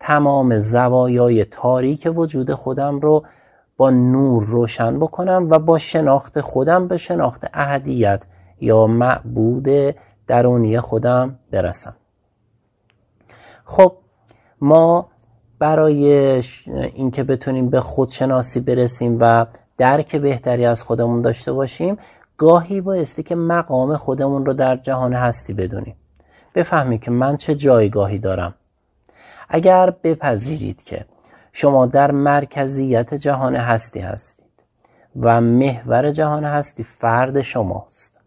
تمام 0.00 0.58
زوایای 0.58 1.44
تاریک 1.44 2.08
وجود 2.16 2.54
خودم 2.54 3.00
رو 3.00 3.24
با 3.76 3.90
نور 3.90 4.44
روشن 4.44 4.98
بکنم 4.98 5.48
و 5.50 5.58
با 5.58 5.78
شناخت 5.78 6.40
خودم 6.40 6.88
به 6.88 6.96
شناخت 6.96 7.46
اهدیت 7.54 8.26
یا 8.60 8.86
معبود 8.86 9.68
درونی 10.26 10.80
خودم 10.80 11.38
برسم. 11.50 11.96
خب 13.64 13.92
ما 14.60 15.08
برای 15.58 16.12
اینکه 16.94 17.24
بتونیم 17.24 17.70
به 17.70 17.80
خودشناسی 17.80 18.60
برسیم 18.60 19.16
و 19.20 19.46
درک 19.76 20.16
بهتری 20.16 20.64
از 20.64 20.82
خودمون 20.82 21.22
داشته 21.22 21.52
باشیم 21.52 21.96
گاهی 22.40 22.80
بایستی 22.80 23.22
که 23.22 23.34
مقام 23.34 23.96
خودمون 23.96 24.46
رو 24.46 24.52
در 24.52 24.76
جهان 24.76 25.12
هستی 25.12 25.52
بدونیم. 25.52 25.96
بفهمیم 26.54 26.98
که 26.98 27.10
من 27.10 27.36
چه 27.36 27.54
جایگاهی 27.54 28.18
دارم. 28.18 28.54
اگر 29.48 29.90
بپذیرید 29.90 30.82
که 30.82 31.06
شما 31.52 31.86
در 31.86 32.10
مرکزیت 32.10 33.14
جهان 33.14 33.56
هستی 33.56 34.00
هستید 34.00 34.46
و 35.20 35.40
محور 35.40 36.10
جهان 36.10 36.44
هستی 36.44 36.82
فرد 36.82 37.40
شماست. 37.40 38.20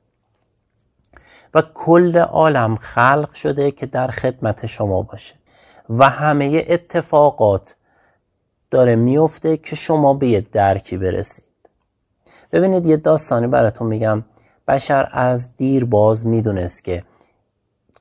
و 1.53 1.61
کل 1.73 2.17
عالم 2.17 2.75
خلق 2.75 3.33
شده 3.33 3.71
که 3.71 3.85
در 3.85 4.07
خدمت 4.07 4.65
شما 4.65 5.01
باشه. 5.01 5.35
و 5.89 6.09
همه 6.09 6.65
اتفاقات 6.67 7.75
داره 8.71 8.95
میفته 8.95 9.57
که 9.57 9.75
شما 9.75 10.13
به 10.13 10.41
درکی 10.41 10.97
برسید. 10.97 11.52
ببینید 12.53 12.85
یه 12.85 12.97
داستانی 12.97 13.47
براتون 13.47 13.87
میگم. 13.87 14.23
بشر 14.67 15.09
از 15.11 15.57
دیر 15.57 15.85
باز 15.85 16.27
می‌دونست 16.27 16.83
که 16.83 17.03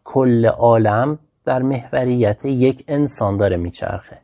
کل 0.04 0.46
عالم 0.46 1.18
در 1.44 1.62
محوریت 1.62 2.44
یک 2.44 2.84
انسان 2.88 3.36
داره 3.36 3.56
میچرخه 3.56 4.18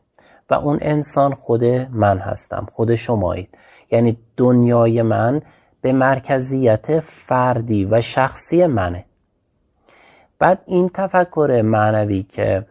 و 0.49 0.53
اون 0.53 0.77
انسان 0.81 1.33
خود 1.33 1.63
من 1.91 2.17
هستم 2.17 2.67
خود 2.71 2.95
شمایید. 2.95 3.57
یعنی 3.91 4.17
دنیای 4.37 5.01
من 5.01 5.41
به 5.81 5.91
مرکزیت 5.91 6.99
فردی 6.99 7.85
و 7.85 8.01
شخصی 8.01 8.65
منه. 8.65 9.05
بعد 10.39 10.61
این 10.65 10.89
تفکر 10.93 11.61
معنوی 11.65 12.23
که 12.23 12.65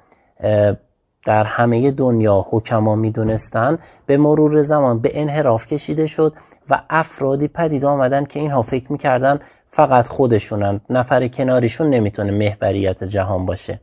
در 1.24 1.44
همه 1.44 1.90
دنیا 1.90 2.46
حکما 2.50 2.94
می‌دونستن 2.94 3.78
به 4.06 4.16
مرور 4.16 4.62
زمان 4.62 4.98
به 4.98 5.10
انحراف 5.14 5.66
کشیده 5.66 6.06
شد 6.06 6.32
و 6.70 6.82
افرادی 6.90 7.48
پدید 7.48 7.84
آمدن 7.84 8.24
که 8.24 8.40
اینها 8.40 8.62
فکر 8.62 8.92
می‌کردن 8.92 9.40
فقط 9.68 10.06
خودشونن 10.06 10.80
نفر 10.90 11.28
کناریشون 11.28 11.90
نمی‌تونه 11.90 12.30
محوریت 12.30 13.04
جهان 13.04 13.46
باشه. 13.46 13.80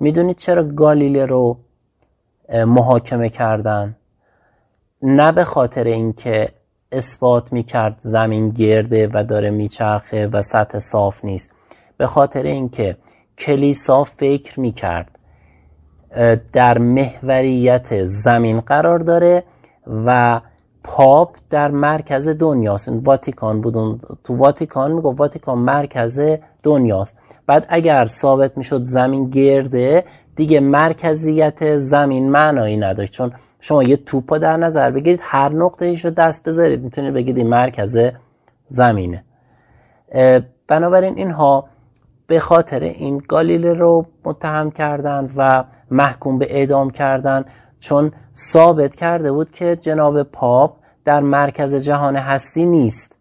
می‌دونید 0.00 0.36
چرا 0.36 0.64
گالیله 0.64 1.26
رو 1.26 1.58
محاکمه 2.66 3.28
کردن؟ 3.28 3.96
نه 5.02 5.32
به 5.32 5.44
خاطر 5.44 5.84
اینکه 5.84 6.48
اثبات 6.92 7.52
می‌کرد 7.52 7.94
زمین 7.98 8.50
گرده 8.50 9.10
و 9.14 9.24
داره 9.24 9.50
میچرخه 9.50 10.26
و 10.26 10.42
سطح 10.42 10.78
صاف 10.78 11.24
نیست 11.24 11.52
به 11.96 12.06
خاطر 12.06 12.42
اینکه 12.42 12.96
کلیسا 13.38 14.04
فکر 14.04 14.60
می‌کرد 14.60 15.15
در 16.52 16.78
محوریت 16.78 18.04
زمین 18.04 18.60
قرار 18.60 18.98
داره 18.98 19.44
و 20.06 20.40
پاپ 20.84 21.36
در 21.50 21.70
مرکز 21.70 22.28
دنیاست. 22.28 22.88
واتیکان 23.04 23.60
بودن 23.60 23.98
تو 24.24 24.36
واتیکان 24.36 24.92
میگو 24.92 25.16
واتیکان 25.16 25.58
مرکز 25.58 26.20
دنیاست. 26.62 27.18
بعد 27.46 27.66
اگر 27.68 28.06
ثابت 28.06 28.56
می‌شد 28.56 28.82
زمین 28.82 29.30
گرده 29.30 30.04
دیگه 30.36 30.60
مرکزیت 30.60 31.76
زمین 31.76 32.30
معنایی 32.30 32.76
نداشت. 32.76 33.12
چون 33.12 33.32
شما 33.60 33.82
یه 33.82 33.96
توپا 33.96 34.38
در 34.38 34.56
نظر 34.56 34.90
بگیرید 34.90 35.20
هر 35.22 35.52
نقطه 35.52 35.84
ایشو 35.84 36.10
دست 36.10 36.48
بذارید 36.48 36.82
می‌تونید 36.82 37.14
بگید 37.14 37.36
این 37.36 37.48
مرکز 37.48 37.98
زمینه. 38.66 39.24
بنابراین 40.68 41.16
اینها 41.16 41.64
به 42.26 42.40
خاطر 42.40 42.80
این 42.80 43.18
گالیله 43.28 43.74
رو 43.74 44.06
متهم 44.24 44.70
کردند 44.70 45.32
و 45.36 45.64
محکوم 45.90 46.38
به 46.38 46.46
اعدام 46.50 46.90
کردند 46.90 47.46
چون 47.80 48.12
ثابت 48.36 48.96
کرده 48.96 49.32
بود 49.32 49.50
که 49.50 49.76
جناب 49.76 50.22
پاپ 50.22 50.76
در 51.04 51.20
مرکز 51.20 51.74
جهان 51.74 52.16
هستی 52.16 52.66
نیست 52.66 53.16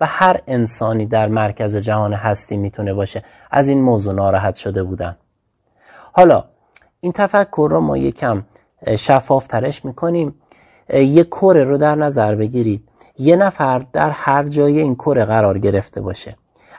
و 0.00 0.06
هر 0.06 0.40
انسانی 0.46 1.06
در 1.06 1.28
مرکز 1.28 1.76
جهان 1.76 2.12
هستی 2.12 2.56
می‌تونه 2.56 2.94
باشه. 2.94 3.24
از 3.50 3.68
این 3.68 3.82
موضوع 3.82 4.14
ناراحت 4.14 4.54
شده 4.54 4.82
بودن. 4.82 5.16
حالا 6.12 6.44
این 7.00 7.12
تفکر 7.12 7.68
رو 7.70 7.80
ما 7.80 7.96
یکم 7.96 8.44
شفاف 8.98 9.46
ترش 9.46 9.84
می‌کنیم. 9.84 10.34
یک 10.94 11.28
کره 11.28 11.64
رو 11.64 11.78
در 11.78 11.94
نظر 11.94 12.34
بگیرید. 12.34 12.88
یه 13.18 13.36
نفر 13.36 13.86
در 13.92 14.10
هر 14.10 14.44
جای 14.44 14.78
این 14.80 14.94
کره 14.94 15.24
قرار 15.24 15.58
گرفته 15.58 16.00
باشه. 16.00 16.36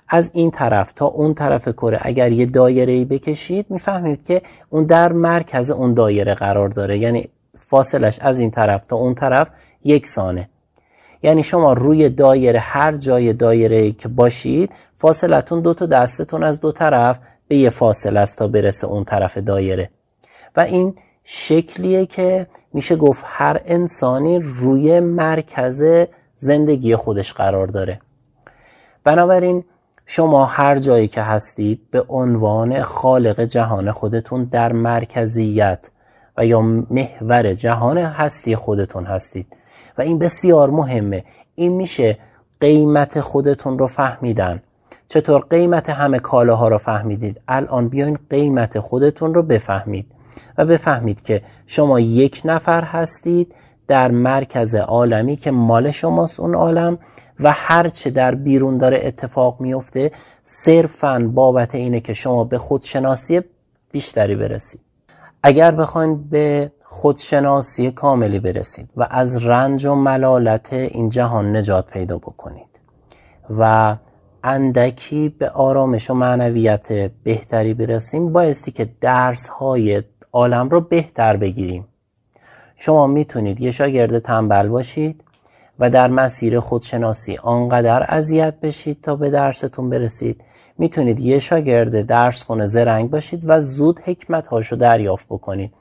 از 0.09 0.31
این 0.33 0.51
طرف 0.51 0.91
تا 0.91 1.05
اون 1.05 1.33
طرف 1.33 1.69
کره 1.69 1.99
اگر 2.01 2.31
یه 2.31 2.45
دایره 2.45 2.93
ای 2.93 3.05
بکشید 3.05 3.65
می‌فهمید 3.69 4.23
که 4.23 4.41
اون 4.69 4.83
در 4.83 5.11
مرکز 5.11 5.71
اون 5.71 5.93
دایره 5.93 6.33
قرار 6.33 6.69
داره. 6.69 6.97
یعنی 6.97 7.29
فاصلش 7.57 8.19
از 8.19 8.39
این 8.39 8.51
طرف 8.51 8.85
تا 8.85 8.95
اون 8.95 9.15
طرف 9.15 9.49
یک 9.83 10.07
سانه 10.07 10.49
یعنی 11.23 11.43
شما 11.43 11.73
روی 11.73 12.09
دایره 12.09 12.59
هر 12.59 12.97
جای 12.97 13.33
دایره 13.33 13.75
ای 13.75 13.91
که 13.91 14.07
باشید 14.07 14.71
فاصلتون 14.97 15.61
دو 15.61 15.73
تا 15.73 15.85
دستتون 15.85 16.43
از 16.43 16.59
دو 16.59 16.71
طرف 16.71 17.19
به 17.47 17.55
یه 17.55 17.69
فاصله 17.69 18.19
است 18.19 18.37
تا 18.37 18.47
برسه 18.47 18.87
اون 18.87 19.03
طرف 19.03 19.37
دایره. 19.37 19.89
و 20.55 20.59
این 20.59 20.95
شکلیه 21.23 22.05
که 22.05 22.47
میشه 22.73 22.95
گفت 22.95 23.23
هر 23.27 23.61
انسانی 23.65 24.39
روی 24.39 24.99
مرکز 24.99 25.83
زندگی 26.35 26.95
خودش 26.95 27.33
قرار 27.33 27.67
داره. 27.67 28.01
بنابراین 29.03 29.63
شما 30.11 30.45
هر 30.45 30.77
جایی 30.77 31.07
که 31.07 31.21
هستید 31.21 31.81
به 31.91 32.05
عنوان 32.09 32.83
خالق 32.83 33.41
جهان 33.41 33.91
خودتون 33.91 34.43
در 34.43 34.71
مرکزیت 34.71 35.89
و 36.37 36.45
یا 36.45 36.61
محور 36.61 37.53
جهان 37.53 37.97
هستی 37.97 38.55
خودتون 38.55 39.05
هستید. 39.05 39.47
و 39.97 40.01
این 40.01 40.19
بسیار 40.19 40.69
مهمه. 40.69 41.23
این 41.55 41.71
میشه 41.71 42.17
قیمت 42.61 43.21
خودتون 43.21 43.79
رو 43.79 43.87
فهمیدن. 43.87 44.61
چطور 45.07 45.45
قیمت 45.49 45.89
همه 45.89 46.19
کالاها 46.19 46.67
رو 46.67 46.77
فهمیدید؟ 46.77 47.41
الان 47.47 47.89
بیاین 47.89 48.17
قیمت 48.29 48.79
خودتون 48.79 49.33
رو 49.33 49.43
بفهمید. 49.43 50.11
و 50.57 50.65
بفهمید 50.65 51.21
که 51.21 51.41
شما 51.67 51.99
یک 51.99 52.41
نفر 52.45 52.83
هستید 52.83 53.55
در 53.87 54.11
مرکز 54.11 54.75
عالمی 54.75 55.35
که 55.35 55.51
مال 55.51 55.91
شماست 55.91 56.39
اون 56.39 56.55
عالم 56.55 56.97
و 57.39 57.51
هرچه 57.51 58.09
در 58.09 58.35
بیرون 58.35 58.77
داره 58.77 58.99
اتفاق 59.03 59.61
میفته 59.61 60.11
صرفا 60.43 61.31
بابت 61.33 61.75
اینه 61.75 61.99
که 61.99 62.13
شما 62.13 62.43
به 62.43 62.57
خودشناسی 62.57 63.41
بیشتری 63.91 64.35
برسید. 64.35 64.81
اگر 65.43 65.71
بخواید 65.71 66.29
به 66.29 66.71
خودشناسی 66.83 67.91
کاملی 67.91 68.39
برسید 68.39 68.89
و 68.97 69.07
از 69.09 69.45
رنج 69.45 69.85
و 69.85 69.95
ملالت 69.95 70.73
این 70.73 71.09
جهان 71.09 71.57
نجات 71.57 71.91
پیدا 71.91 72.17
بکنید 72.17 72.79
و 73.49 73.95
اندکی 74.43 75.29
به 75.29 75.49
آرامش 75.49 76.09
و 76.09 76.13
معنویت 76.13 76.93
بهتری 77.23 77.73
برسیم 77.73 78.33
بایستی 78.33 78.71
که 78.71 78.89
درس 79.01 79.47
های 79.47 80.03
عالم 80.31 80.69
رو 80.69 80.81
بهتر 80.81 81.37
بگیریم. 81.37 81.87
شما 82.75 83.07
می‌تونید 83.07 83.61
یه 83.61 83.71
شاگرد 83.71 84.19
تنبل 84.19 84.67
باشید. 84.67 85.23
و 85.79 85.89
در 85.89 86.07
مسیر 86.07 86.59
خودشناسی 86.59 87.37
آنقدر 87.37 88.05
اذیت 88.07 88.59
بشید 88.61 89.01
تا 89.01 89.15
به 89.15 89.29
درستون 89.29 89.89
برسید. 89.89 90.43
می‌تونید 90.77 91.19
یه 91.19 91.39
شاگرد 91.39 92.01
درس 92.01 92.43
خونه 92.43 92.65
زرنگ 92.65 93.09
باشید 93.09 93.43
و 93.47 93.61
زود 93.61 93.99
حکمت 93.99 94.47
هاشو 94.47 94.75
دریافت 94.75 95.27
بکنید. 95.29 95.73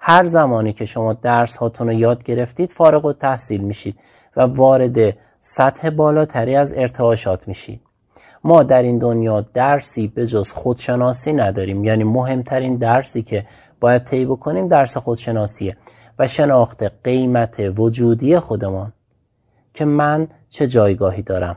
هر 0.00 0.24
زمانی 0.24 0.72
که 0.72 0.84
شما 0.84 1.12
درس 1.12 1.56
هاتون 1.56 1.86
رو 1.86 1.92
یاد 1.92 2.22
گرفتید 2.22 2.70
فارغ 2.70 3.04
و 3.04 3.12
تحصیل 3.12 3.60
میشید 3.60 3.96
و 4.36 4.40
وارد 4.42 5.16
سطح 5.40 5.90
بالاتری 5.90 6.56
از 6.56 6.72
ارتعاشات 6.76 7.48
میشید. 7.48 7.80
ما 8.44 8.62
در 8.62 8.82
این 8.82 8.98
دنیا 8.98 9.40
درسی 9.40 10.08
به 10.08 10.26
جز 10.26 10.52
خودشناسی 10.52 11.32
نداریم. 11.32 11.84
یعنی 11.84 12.04
مهمترین 12.04 12.76
درسی 12.76 13.22
که 13.22 13.46
باید 13.80 14.04
طی 14.04 14.24
بکنیم 14.24 14.68
درس 14.68 14.96
خودشناسیه 14.96 15.76
و 16.18 16.26
شناخت 16.26 16.82
قیمت 17.04 17.56
وجودی 17.76 18.38
خودمان. 18.38 18.92
که 19.76 19.84
من 19.84 20.28
چه 20.48 20.66
جایگاهی 20.66 21.22
دارم. 21.22 21.56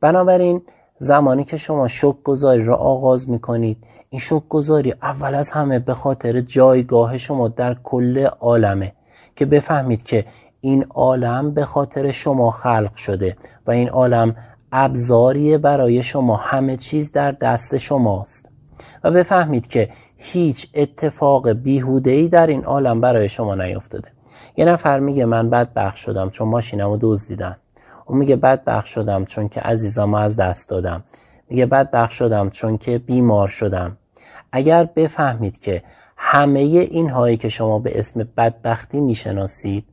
بنابراین 0.00 0.62
زمانی 0.98 1.44
که 1.44 1.56
شما 1.56 1.88
شک 1.88 2.22
گذاری 2.24 2.64
را 2.64 2.76
آغاز 2.76 3.30
می 3.30 3.38
کنید 3.38 3.84
این 4.10 4.20
شک 4.20 4.42
گذاری 4.48 4.94
اول 5.02 5.34
از 5.34 5.50
همه 5.50 5.78
به 5.78 5.94
خاطر 5.94 6.40
جایگاه 6.40 7.18
شما 7.18 7.48
در 7.48 7.76
کل 7.82 8.26
عالمه 8.40 8.92
که 9.36 9.46
بفهمید 9.46 10.02
که 10.02 10.24
این 10.60 10.84
عالم 10.84 11.54
به 11.54 11.64
خاطر 11.64 12.12
شما 12.12 12.50
خلق 12.50 12.94
شده 12.96 13.36
و 13.66 13.70
این 13.70 13.88
عالم 13.88 14.36
ابزاری 14.72 15.58
برای 15.58 16.02
شما 16.02 16.36
همه 16.36 16.76
چیز 16.76 17.12
در 17.12 17.32
دست 17.32 17.76
شماست. 17.76 18.48
و 19.04 19.10
بفهمید 19.10 19.66
که 19.66 19.90
هیچ 20.16 20.68
اتفاق 20.74 21.52
بیهوده‌ای 21.52 22.28
در 22.28 22.46
این 22.46 22.64
عالم 22.64 23.00
برای 23.00 23.28
شما 23.28 23.54
نیفتاده 23.54 24.13
یه 24.56 24.64
نفر 24.64 25.00
میگه 25.00 25.24
من 25.24 25.50
بدبخت 25.50 25.96
شدم 25.96 26.30
چون 26.30 26.48
ماشینمو 26.48 26.98
دزدیدن 27.00 27.56
اون 28.06 28.18
میگه 28.18 28.36
بدبخت 28.36 28.86
شدم 28.86 29.24
چون 29.24 29.48
که 29.48 29.60
عزیزامو 29.60 30.16
از 30.16 30.36
دست 30.36 30.68
دادم. 30.68 31.04
میگه 31.48 31.66
بدبخت 31.66 32.12
شدم 32.12 32.50
چون 32.50 32.78
که 32.78 32.98
بیمار 32.98 33.48
شدم. 33.48 33.96
اگر 34.52 34.84
بفهمید 34.84 35.58
که 35.58 35.82
همه 36.16 36.60
این 36.60 37.10
هایی 37.10 37.36
که 37.36 37.48
شما 37.48 37.78
به 37.78 37.98
اسم 37.98 38.28
بدبختی 38.36 39.00
می‌شناسید 39.00 39.84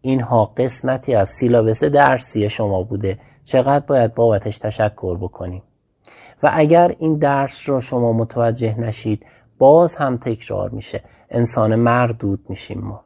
اینها 0.00 0.44
قسمتی 0.44 1.14
از 1.14 1.28
سیلابس 1.28 1.84
درسی 1.84 2.48
شما 2.48 2.82
بوده 2.82 3.18
چقدر 3.44 3.86
باید 3.86 4.14
بابتش 4.14 4.58
تشکر 4.58 5.16
بکنیم؟ 5.16 5.62
و 6.42 6.50
اگر 6.52 6.94
این 6.98 7.18
درس 7.18 7.68
رو 7.68 7.80
شما 7.80 8.12
متوجه 8.12 8.80
نشید 8.80 9.26
باز 9.58 9.96
هم 9.96 10.16
تکرار 10.16 10.70
میشه. 10.70 11.00
انسان 11.30 11.74
مردود 11.74 12.44
میشیم 12.48 12.80
ما. 12.80 13.03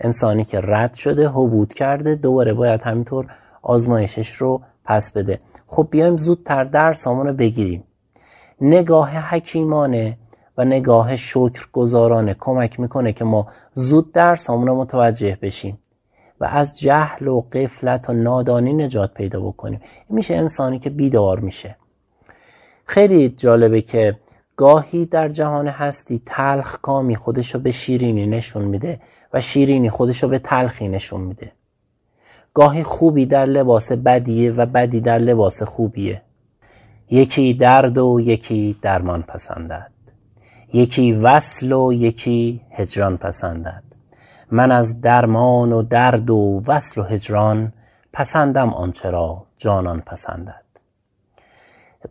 انسانی 0.00 0.44
که 0.44 0.60
رد 0.60 0.94
شده 0.94 1.28
حبود 1.28 1.74
کرده 1.74 2.14
دوباره 2.14 2.52
باید 2.52 2.82
همینطور 2.82 3.26
آزمایشش 3.62 4.32
رو 4.32 4.62
پس 4.84 5.12
بده. 5.12 5.40
خب 5.66 5.88
بیایم 5.90 6.16
زودتر 6.16 6.64
درس 6.64 7.06
رو 7.06 7.32
بگیریم. 7.32 7.84
نگاه 8.60 9.10
حکیمانه 9.10 10.18
و 10.58 10.64
نگاه 10.64 11.16
شکر 11.16 11.66
گذارانه 11.72 12.36
کمک 12.40 12.80
می‌کنه 12.80 13.12
که 13.12 13.24
ما 13.24 13.46
زود 13.74 14.12
درس 14.12 14.50
رو 14.50 14.74
متوجه 14.74 15.38
بشیم 15.42 15.78
و 16.40 16.44
از 16.44 16.78
جهل 16.78 17.28
و 17.28 17.40
قفلت 17.52 18.10
و 18.10 18.12
نادانی 18.12 18.72
نجات 18.72 19.14
پیدا 19.14 19.40
بکنیم. 19.40 19.80
این 20.08 20.16
میشه 20.16 20.34
انسانی 20.34 20.78
که 20.78 20.90
بیدار 20.90 21.40
میشه. 21.40 21.76
خیلی 22.84 23.28
جالبه 23.28 23.82
که 23.82 24.18
گاهی 24.56 25.06
در 25.06 25.28
جهان 25.28 25.68
هستی 25.68 26.22
تلخ 26.26 26.78
کامی 26.82 27.16
خودشو 27.16 27.58
به 27.58 27.72
شیرینی 27.72 28.26
نشون 28.26 28.64
میده 28.64 29.00
و 29.32 29.40
شیرینی 29.40 29.90
خودشو 29.90 30.28
به 30.28 30.38
تلخی 30.38 30.88
نشون 30.88 31.20
میده. 31.20 31.52
گاهی 32.54 32.82
خوبی 32.82 33.26
در 33.26 33.46
لباس 33.46 33.92
بدیه 33.92 34.52
و 34.52 34.66
بدی 34.66 35.00
در 35.00 35.18
لباس 35.18 35.62
خوبیه. 35.62 36.22
یکی 37.10 37.54
درد 37.54 37.98
و 37.98 38.20
یکی 38.20 38.76
درمان 38.82 39.22
پسندد. 39.22 39.90
یکی 40.72 41.12
وصل 41.12 41.72
و 41.72 41.92
یکی 41.92 42.60
هجران 42.70 43.16
پسندد. 43.16 43.82
من 44.50 44.72
از 44.72 45.00
درمان 45.00 45.72
و 45.72 45.82
درد 45.82 46.30
و 46.30 46.62
وصل 46.66 47.00
و 47.00 47.04
هجران 47.04 47.72
پسندم 48.12 48.74
آنچه 48.74 49.10
را 49.10 49.46
جانان 49.56 50.00
پسندد. 50.00 50.65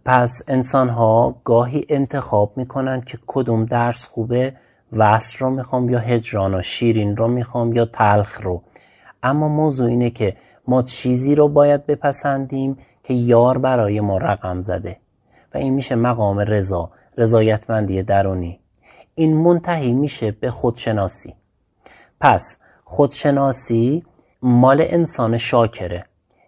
پس 0.05 0.41
انسان 0.47 0.89
ها 0.89 1.35
گاهی 1.43 1.85
انتخاب 1.89 2.57
می‌کنن 2.57 3.01
که 3.01 3.17
کدوم 3.27 3.65
درس 3.65 4.07
خوبه 4.07 4.53
وصل 4.93 5.39
رو 5.39 5.49
می‌خوام 5.49 5.89
یا 5.89 5.99
هجران 5.99 6.55
و 6.55 6.61
شیرین 6.61 7.17
رو 7.17 7.27
می‌خوام 7.27 7.73
یا 7.73 7.85
تلخ 7.85 8.41
رو. 8.41 8.61
اما 9.23 9.47
موضوع 9.47 9.89
اینه 9.89 10.09
که 10.09 10.35
ما 10.67 10.81
چیزی 10.81 11.35
رو 11.35 11.47
باید 11.47 11.85
بپسندیم 11.85 12.77
که 13.03 13.13
یار 13.13 13.57
برای 13.57 13.99
ما 13.99 14.17
رقم 14.17 14.61
زده. 14.61 14.97
و 15.53 15.57
این 15.57 15.73
میشه 15.73 15.95
مقام 15.95 16.39
رضا 16.39 16.91
رضایتمندی 17.17 18.03
درونی. 18.03 18.59
این 19.15 19.37
منتهی 19.37 19.93
میشه 19.93 20.31
به 20.31 20.51
خودشناسی. 20.51 21.33
پس 22.21 22.57
خودشناسی 22.83 24.03
مال 24.41 24.85
انسان 24.87 25.37
شاکره. 25.37 26.05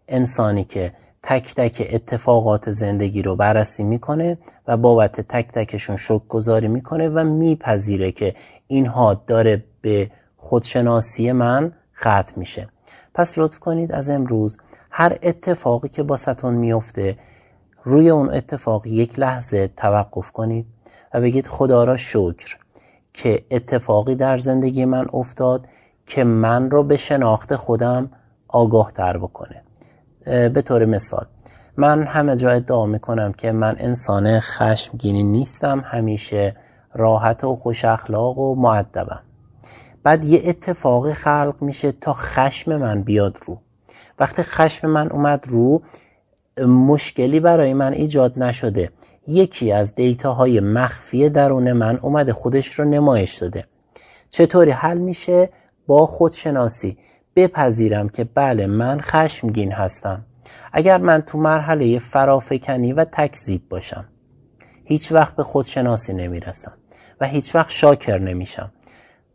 انسانی 0.08 0.64
که 0.64 0.94
تک 1.24 1.56
تک 1.56 1.88
اتفاقات 1.92 2.72
زندگی 2.72 3.22
رو 3.22 3.36
بررسی 3.36 3.84
می‌کنه 3.84 4.38
و 4.68 4.78
بابت 4.78 5.22
تک 5.22 5.52
تکشون 5.52 5.98
شک 5.98 6.28
گذاری 6.28 6.68
می‌کنه 6.68 7.10
و 7.10 7.24
میپذیره 7.24 8.12
که 8.12 8.36
اینها 8.68 9.14
داره 9.14 9.64
به 9.82 10.12
خودشناسی 10.38 11.32
من 11.32 11.74
ختم 11.96 12.34
میشه. 12.36 12.70
پس 13.14 13.38
لطف 13.38 13.60
کنید 13.60 13.92
از 13.92 14.10
امروز 14.10 14.58
هر 14.92 15.18
اتفاقی 15.24 15.90
که 15.90 16.04
با 16.04 16.18
ستون 16.18 16.54
میفته 16.54 17.18
روی 17.84 18.10
اون 18.10 18.34
اتفاق 18.34 18.88
یک 18.88 19.20
لحظه 19.20 19.68
توقف 19.68 20.32
کنید 20.32 20.66
و 21.14 21.22
بگید 21.22 21.48
خدا 21.48 21.84
را 21.84 21.98
شکر 21.98 22.58
که 23.14 23.46
اتفاقی 23.52 24.16
در 24.16 24.38
زندگی 24.38 24.86
من 24.86 25.08
افتاد 25.14 25.68
که 26.06 26.24
من 26.24 26.72
رو 26.72 26.84
به 26.84 26.98
شناخت 26.98 27.56
خودم 27.56 28.10
آگاه 28.48 28.92
تر 28.92 29.18
بکنه. 29.18 29.64
به 30.28 30.62
طور 30.62 30.86
مثال 30.86 31.26
من 31.78 32.04
همه 32.04 32.36
جا 32.36 32.50
ادعا 32.50 32.86
می‌کنم 32.86 33.34
که 33.34 33.52
من 33.52 33.76
انسان 33.80 34.40
خشمگینی 34.40 35.24
نیستم 35.24 35.84
همیشه 35.86 36.56
راحت 36.94 37.44
و 37.44 37.56
خوش 37.56 37.86
اخلاق 37.86 38.38
و 38.38 38.56
معدبم 38.56 39.24
بعد 40.04 40.26
یه 40.26 40.42
اتفاقی 40.46 41.14
خلق 41.14 41.56
میشه 41.62 41.92
تا 41.92 42.14
خشم 42.14 42.76
من 42.76 43.04
بیاد 43.04 43.38
رو. 43.46 43.58
وقتی 44.20 44.44
خشم 44.44 44.88
من 44.88 45.12
اومد 45.12 45.46
رو 45.48 45.82
مشکلی 46.68 47.40
برای 47.40 47.74
من 47.74 47.94
ایجاد 47.94 48.40
نشده. 48.40 48.92
یکی 49.28 49.72
از 49.72 49.96
دیتاهای 49.96 50.60
مخفی 50.60 51.30
درون 51.30 51.74
من 51.74 51.98
اومده 51.98 52.34
خودش 52.34 52.80
رو 52.80 52.86
نمایش 52.86 53.36
داده. 53.36 53.66
چطوری 54.30 54.72
حل 54.72 54.98
میشه؟ 54.98 55.50
با 55.88 56.06
خودشناسی. 56.06 56.98
بپذیرم 57.38 58.10
که 58.10 58.24
بله 58.24 58.68
من 58.68 59.00
خشمگین 59.00 59.72
هستم. 59.72 60.26
اگر 60.74 60.98
من 60.98 61.22
تو 61.22 61.38
مرحله 61.38 62.00
فرافکنی 62.00 62.94
و 62.94 63.06
تکذیب 63.06 63.70
باشم 63.70 64.06
هیچ 64.86 65.12
وقت 65.12 65.36
به 65.36 65.44
خودشناسی 65.44 66.14
نمی‌رسم 66.14 66.78
و 67.22 67.28
هیچ 67.28 67.56
وقت 67.56 67.70
شاکر 67.70 68.18
نمیشم. 68.18 68.72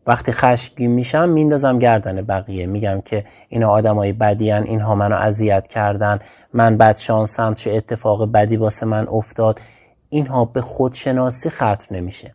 وقتی 0.07 0.33
خشمگین 0.33 0.91
میشم 0.91 1.29
میندازم 1.29 1.79
گردن 1.79 2.23
بقیه. 2.23 2.67
میگم 2.67 3.01
که 3.01 3.25
اینا 3.49 3.69
آدمای 3.71 4.13
بدی 4.13 4.51
هن. 4.51 4.63
اینها 4.63 4.95
منو 4.95 5.17
اذیت 5.17 5.67
کردن. 5.67 6.19
من 6.53 6.77
بد 6.77 6.97
شانسم 6.97 7.55
چه 7.55 7.71
اتفاق 7.71 8.33
بدی 8.33 8.57
واسه 8.57 8.87
من 8.87 9.09
افتاد. 9.09 9.61
اینها 10.09 10.45
به 10.45 10.61
خودشناسی 10.61 11.51
ختم 11.51 11.87
نمیشه. 11.91 12.35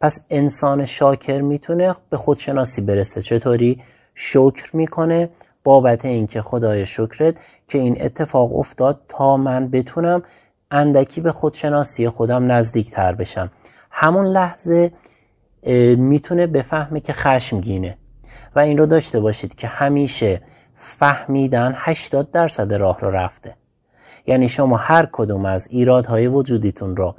پس 0.00 0.20
انسان 0.30 0.84
شاکر 0.84 1.40
می‌تونه 1.40 1.94
به 2.10 2.16
خودشناسی 2.16 2.80
برسه. 2.80 3.22
چطوری؟ 3.22 3.82
شکر 4.14 4.76
می‌کنه 4.76 5.28
بابت 5.64 6.04
اینکه 6.04 6.42
خدای 6.42 6.86
شکرت 6.86 7.36
که 7.68 7.78
این 7.78 7.96
اتفاق 8.00 8.56
افتاد 8.56 9.00
تا 9.08 9.36
من 9.36 9.68
بتونم 9.68 10.22
اندکی 10.70 11.20
به 11.20 11.32
خودشناسی 11.32 12.08
خودم 12.08 12.52
نزدیک 12.52 12.90
تر 12.90 13.14
بشم. 13.14 13.50
همون 13.90 14.26
لحظه 14.26 14.92
می‌تونه 15.96 16.46
بفهمه 16.46 17.00
که 17.00 17.12
خشمگینه. 17.12 17.98
و 18.56 18.58
این 18.58 18.78
رو 18.78 18.86
داشته 18.86 19.20
باشید 19.20 19.54
که 19.54 19.66
همیشه 19.66 20.42
فهمیدن 20.76 21.74
80 21.76 22.30
درصد 22.30 22.72
راه 22.72 23.00
رو 23.00 23.10
رفته. 23.10 23.56
یعنی 24.26 24.48
شما 24.48 24.76
هر 24.76 25.08
کدوم 25.12 25.46
از 25.46 25.68
ایرادهای 25.70 26.26
وجودیتون 26.26 26.96
رو 26.96 27.14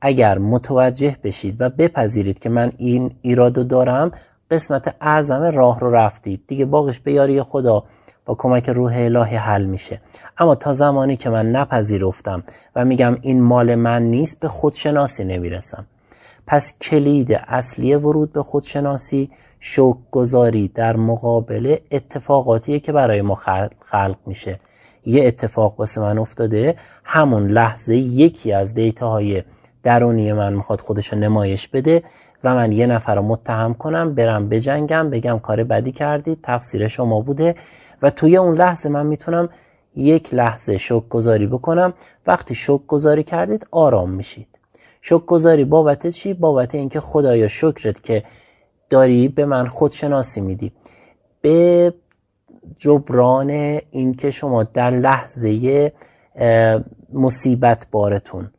اگر 0.00 0.38
متوجه 0.38 1.16
بشید 1.24 1.60
و 1.60 1.68
بپذیرید 1.68 2.38
که 2.38 2.48
من 2.48 2.72
این 2.76 3.16
ایراد 3.22 3.56
رو 3.56 3.64
دارم 3.64 4.12
قسمت 4.54 4.94
اعظم 5.00 5.42
راه 5.42 5.80
رو 5.80 5.90
رفتید. 5.90 6.40
دیگه 6.46 6.64
باقش 6.64 7.00
به 7.00 7.12
یاری 7.12 7.42
خدا 7.42 7.84
با 8.26 8.34
کمک 8.34 8.68
روح 8.68 8.92
الهی 8.96 9.36
حل 9.36 9.64
میشه. 9.64 10.00
اما 10.38 10.54
تا 10.54 10.72
زمانی 10.72 11.16
که 11.16 11.30
من 11.30 11.50
نپذیرفتم 11.50 12.44
و 12.76 12.84
میگم 12.84 13.18
این 13.20 13.42
مال 13.42 13.74
من 13.74 14.02
نیست 14.02 14.40
به 14.40 14.48
خودشناسی 14.48 15.24
نمی‌رسم. 15.24 15.86
پس 16.46 16.78
کلید 16.78 17.32
اصلی 17.32 17.94
ورود 17.94 18.32
به 18.32 18.42
خودشناسی 18.42 19.30
شوک 19.60 19.96
گذاری 20.10 20.68
در 20.68 20.96
مقابل 20.96 21.76
اتفاقاتیه 21.90 22.80
که 22.80 22.92
برای 22.92 23.22
ما 23.22 23.34
خلق 23.80 24.16
میشه. 24.26 24.60
یه 25.06 25.26
اتفاق 25.26 25.80
واسه 25.80 26.00
من 26.00 26.18
افتاده 26.18 26.74
همون 27.04 27.46
لحظه 27.46 27.96
یکی 27.96 28.52
از 28.52 28.74
دیتاهای 28.74 29.42
درونی 29.84 30.32
من 30.32 30.52
می‌خواد 30.52 30.80
خودش 30.80 31.12
رو 31.12 31.18
نمایش 31.18 31.68
بده 31.68 32.02
و 32.44 32.54
من 32.54 32.72
یه 32.72 32.86
نفر 32.86 33.14
رو 33.14 33.22
متهم 33.22 33.74
کنم 33.74 34.14
برم 34.14 34.48
بجنگم 34.48 35.10
بگم 35.10 35.38
کار 35.38 35.64
بدی 35.64 35.92
کردید 35.92 36.38
تقصیر 36.42 36.88
شما 36.88 37.20
بوده 37.20 37.54
و 38.02 38.10
توی 38.10 38.36
اون 38.36 38.54
لحظه 38.54 38.88
من 38.88 39.06
می‌تونم 39.06 39.48
یک 39.96 40.34
لحظه 40.34 40.76
شک 40.78 41.08
گذاری 41.08 41.46
بکنم. 41.46 41.94
وقتی 42.26 42.54
شک 42.54 42.80
گذاری 42.86 43.22
کردید 43.22 43.66
آرام 43.70 44.10
میشید. 44.10 44.46
شک 45.00 45.26
گذاری 45.26 45.64
بابت 45.64 46.06
چی؟ 46.06 46.34
بابت 46.34 46.74
اینکه 46.74 47.00
خدایا 47.00 47.48
شکرت 47.48 48.02
که 48.02 48.24
داری 48.90 49.28
به 49.28 49.46
من 49.46 49.66
خودشناسی 49.66 50.40
میدی. 50.40 50.72
به 51.40 51.94
جبران 52.76 53.50
اینکه 53.90 54.30
شما 54.30 54.62
در 54.62 54.90
لحظه 54.90 55.92
مصیبت 57.12 57.86
بارتون. 57.90 58.50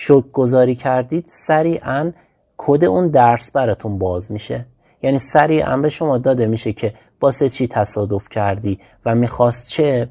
شک 0.00 0.32
گذاری 0.32 0.74
کردید 0.74 1.24
سریعا 1.26 2.12
کد 2.56 2.84
اون 2.84 3.08
درس 3.08 3.50
براتون 3.50 3.98
باز 3.98 4.32
میشه. 4.32 4.66
یعنی 5.02 5.18
سریعا 5.18 5.76
به 5.76 5.88
شما 5.88 6.18
داده 6.18 6.46
میشه 6.46 6.72
که 6.72 6.94
باسه 7.20 7.48
چی 7.48 7.68
تصادف 7.68 8.28
کردی 8.28 8.80
و 9.04 9.14
می‌خواست 9.14 9.68
چه 9.68 10.08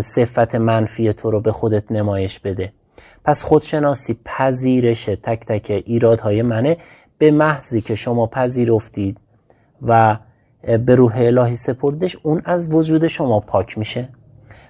صفت 0.00 0.54
منفی 0.54 1.12
تو 1.12 1.30
رو 1.30 1.40
به 1.40 1.52
خودت 1.52 1.92
نمایش 1.92 2.40
بده. 2.40 2.72
پس 3.24 3.42
خودشناسی 3.42 4.18
پذیرش 4.24 5.04
تک 5.04 5.46
تک 5.46 5.82
ایرادهای 5.86 6.42
منه. 6.42 6.76
به 7.18 7.30
محضی 7.30 7.80
که 7.80 7.94
شما 7.94 8.26
پذیرفتید 8.26 9.18
و 9.82 10.18
به 10.86 10.94
روح 10.94 11.14
الهی 11.16 11.56
سپردش 11.56 12.16
اون 12.22 12.42
از 12.44 12.74
وجود 12.74 13.06
شما 13.06 13.40
پاک 13.40 13.78
میشه. 13.78 14.08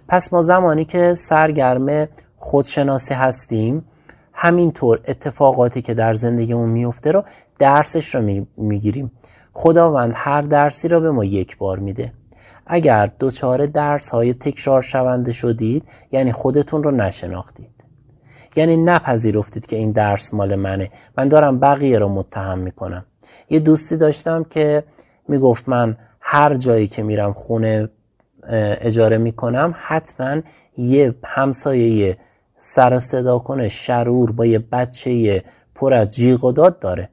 پس 0.08 0.32
ما 0.32 0.42
زمانی 0.42 0.84
که 0.84 1.14
سرگرم 1.14 2.08
خودشناسی 2.36 3.14
هستیم 3.14 3.84
همینطور 4.38 5.00
اتفاقاتی 5.08 5.82
که 5.82 5.94
در 5.94 6.14
زندگیمون 6.14 6.68
میفته 6.68 7.12
رو 7.12 7.24
درسش 7.58 8.14
رو 8.14 8.44
می‌گیریم. 8.56 9.10
خداوند 9.52 10.12
هر 10.14 10.42
درسی 10.42 10.88
رو 10.88 11.00
به 11.00 11.10
ما 11.10 11.24
یک 11.24 11.58
بار 11.58 11.78
میده. 11.78 12.12
اگر 12.66 13.10
دوچار 13.18 13.66
درس 13.66 14.08
های 14.08 14.34
تکرار 14.34 14.82
شونده 14.82 15.32
شدید 15.32 15.84
یعنی 16.12 16.32
خودتون 16.32 16.82
رو 16.82 16.90
نشناختید. 16.90 17.70
یعنی 18.56 18.76
نپذیرفتید 18.76 19.66
که 19.66 19.76
این 19.76 19.92
درس 19.92 20.34
مال 20.34 20.54
منه. 20.54 20.90
من 21.18 21.28
دارم 21.28 21.60
بقیه 21.60 21.98
رو 21.98 22.08
متهم 22.08 22.58
می‌کنم. 22.58 23.04
یه 23.50 23.58
دوستی 23.58 23.96
داشتم 23.96 24.44
که 24.44 24.84
می‌گفت 25.28 25.68
من 25.68 25.96
هر 26.20 26.54
جایی 26.56 26.86
که 26.86 27.02
میرم 27.02 27.32
خونه 27.32 27.88
اجاره 28.80 29.18
می‌کنم 29.18 29.74
حتما 29.78 30.40
یه 30.76 31.14
همسایه 31.24 32.16
سر 32.58 32.98
صدا 32.98 33.38
کنه 33.38 33.68
شرور 33.68 34.32
با 34.32 34.46
یه 34.46 34.58
بچه 34.58 35.44
پر 35.74 35.94
از 35.94 36.08
جیغ 36.08 36.44
و 36.44 36.52
داد 36.52 36.78
داره. 36.78 37.08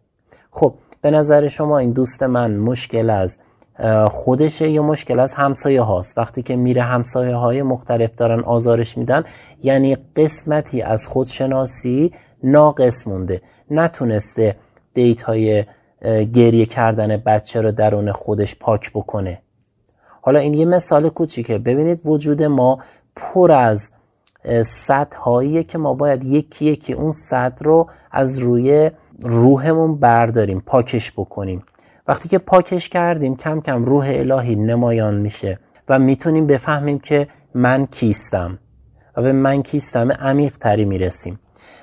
خب 0.51 0.73
به 1.01 1.11
نظر 1.11 1.47
شما 1.47 1.77
این 1.77 1.91
دوست 1.91 2.23
من 2.23 2.57
مشکل 2.57 3.09
از 3.09 3.39
خودشه 4.07 4.69
یا 4.69 4.83
مشکل 4.83 5.19
از 5.19 5.33
همسایه 5.33 5.81
هاست؟ 5.81 6.17
وقتی 6.17 6.41
که 6.41 6.55
میره 6.55 6.81
همسایه 6.81 7.35
های 7.35 7.61
مختلف 7.61 8.15
دارن 8.15 8.39
آزارش 8.39 8.97
میدن 8.97 9.23
یعنی 9.63 9.97
قسمتی 10.15 10.81
از 10.81 11.07
خودشناسی 11.07 12.11
ناقص 12.43 13.07
مونده. 13.07 13.41
نتونسته 13.71 14.55
دیت 14.93 15.21
های 15.21 15.65
گریه 16.33 16.65
کردن 16.65 17.17
بچه 17.17 17.61
رو 17.61 17.71
درون 17.71 18.11
خودش 18.11 18.55
پاک 18.55 18.91
بکنه. 18.93 19.41
حالا 20.21 20.39
این 20.39 20.53
یه 20.53 20.65
مثال 20.65 21.09
کوچیکه. 21.09 21.57
ببینید 21.57 22.01
وجود 22.05 22.43
ما 22.43 22.79
پر 23.15 23.51
از 23.51 23.89
هاییه 25.15 25.63
که 25.63 25.77
ما 25.77 25.93
باید 25.93 26.23
یکی 26.23 26.65
یکی 26.65 26.93
اون 26.93 27.11
سطح 27.11 27.65
رو 27.65 27.89
از 28.11 28.39
روی 28.39 28.91
روحمون 29.21 29.99
برداریم 29.99 30.59
پاکش 30.65 31.11
بکنیم. 31.11 31.63
وقتی 32.07 32.29
که 32.29 32.37
پاکش 32.37 32.89
کردیم 32.89 33.35
کم 33.35 33.61
کم 33.61 33.85
روح 33.85 34.05
الهی 34.09 34.55
نمایان 34.55 35.15
میشه 35.15 35.59
و 35.89 35.99
می‌تونیم 35.99 36.47
بفهمیم 36.47 36.99
که 36.99 37.27
من 37.53 37.85
کیستم 37.85 38.59
و 39.17 39.21
به 39.21 39.33
من 39.33 39.61
کیستم 39.63 40.11
عمیق 40.11 40.57
تری 40.57 40.85
می‌رسیم. 40.85 41.39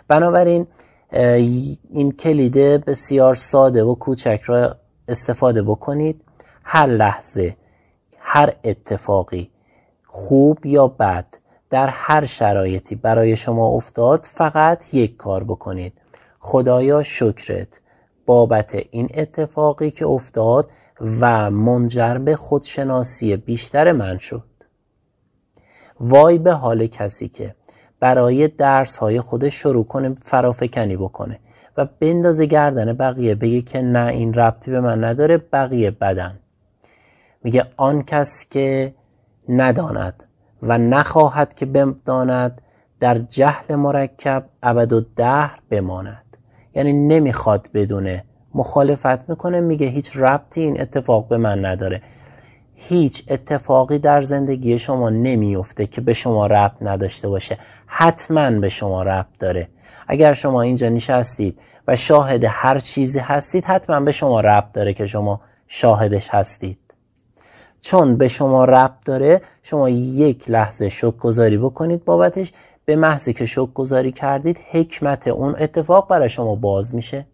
بنابراین 0.09 0.66
این 1.90 2.12
کلیده 2.12 2.79
بسیار 2.79 3.35
ساده 3.35 3.85
و 3.85 3.94
کوچک 3.94 4.40
را 4.46 4.77
استفاده 5.09 5.62
بکنید. 5.62 6.25
هر 6.64 6.87
لحظه 6.87 7.57
هر 8.18 8.53
اتفاقی 8.64 9.51
خوب 10.07 10.66
یا 10.66 10.88
بد 10.88 11.27
در 11.70 11.88
هر 11.88 12.24
شرایطی 12.24 12.94
برای 12.94 13.37
شما 13.37 13.66
افتاد 13.66 14.26
فقط 14.30 14.94
یک 14.94 15.16
کار 15.16 15.44
بکنید. 15.44 15.92
خدایا 16.38 17.02
شکرت 17.02 17.80
بابت 18.26 18.87
این 18.90 19.09
اتفاقی 19.14 19.90
که 19.90 20.06
افتاد 20.06 20.70
و 21.00 21.50
منجر 21.50 22.18
به 22.18 22.37
خودشناسی 22.37 23.37
بیشتر 23.37 23.92
من 23.92 24.18
شد. 24.18 24.44
وای 26.00 26.38
به 26.38 26.52
حال 26.52 26.87
کسی 26.87 27.28
که 27.28 27.54
برای 28.00 28.48
درس 28.48 28.96
های 28.96 29.20
خودش 29.20 29.54
شروع 29.54 29.85
کنه 29.85 30.16
فرافکنی 30.22 30.96
بکنه 30.96 31.38
و 31.76 31.85
بندازه 32.00 32.46
گردن 32.46 32.92
بقیه 32.92 33.35
بگه 33.35 33.62
که 33.62 33.83
نه 33.83 34.06
این 34.06 34.35
ربطی 34.35 34.70
به 34.70 34.80
من 34.80 35.04
نداره 35.04 35.38
بقیه 35.38 35.90
بدن. 35.90 36.38
میگه 37.44 37.64
آن 37.76 38.02
کس 38.02 38.48
که 38.48 38.94
نداند 39.48 40.29
و 40.62 40.79
نخواهد 40.79 41.55
که 41.55 41.66
بداند 41.66 42.62
در 43.01 43.18
جهل 43.18 43.75
مرکب 43.75 44.44
ابد 44.62 44.92
و 44.92 45.01
دهر 45.16 45.59
بماند. 45.70 46.37
یعنی 46.75 46.92
نمی‌خواد 46.92 47.68
بدونه. 47.75 48.25
مخالفت 48.55 49.29
می‌کنه 49.29 49.61
میگه 49.61 49.87
هیچ 49.87 50.16
ربطی 50.16 50.61
این 50.61 50.81
اتفاق 50.81 51.29
به 51.29 51.37
من 51.37 51.64
نداره. 51.64 52.03
هیچ 52.75 53.25
اتفاقی 53.29 53.99
در 53.99 54.23
زندگی 54.23 54.79
شما 54.79 55.11
نمیفته 55.11 55.87
که 55.87 56.01
به 56.01 56.12
شما 56.12 56.46
ربط 56.46 56.77
نداشته 56.81 57.29
باشه. 57.29 57.59
حتما 57.87 58.51
به 58.51 58.68
شما 58.68 59.03
ربط 59.03 59.38
داره. 59.38 59.68
اگر 60.09 60.33
شما 60.33 60.62
اینجا 60.62 60.88
نشستید 60.88 61.61
و 61.88 61.96
شاهد 61.96 62.44
هر 62.49 62.79
چیزی 62.79 63.18
هستید 63.18 63.64
حتما 63.64 64.01
به 64.01 64.12
شما 64.12 64.40
ربط 64.40 64.73
داره 64.73 64.94
که 64.94 65.07
شما 65.07 65.40
شاهدش 65.66 66.29
هستید. 66.29 66.79
چون 67.80 68.16
به 68.16 68.28
شما 68.28 68.64
ربط 68.64 69.04
داره 69.04 69.40
شما 69.62 69.88
یک 69.88 70.50
لحظه 70.50 70.88
شک 70.88 71.16
گذاری 71.16 71.58
بکنید 71.58 72.04
بابتش. 72.04 72.52
به 72.84 72.96
محضی 72.96 73.32
که 73.32 73.46
شک 73.46 73.74
گذاری 73.74 74.12
کردید 74.12 74.58
حکمت 74.70 75.28
اون 75.28 75.54
اتفاق 75.58 76.08
برای 76.08 76.28
شما 76.28 76.54
باز 76.54 76.94
میشه. 76.94 77.26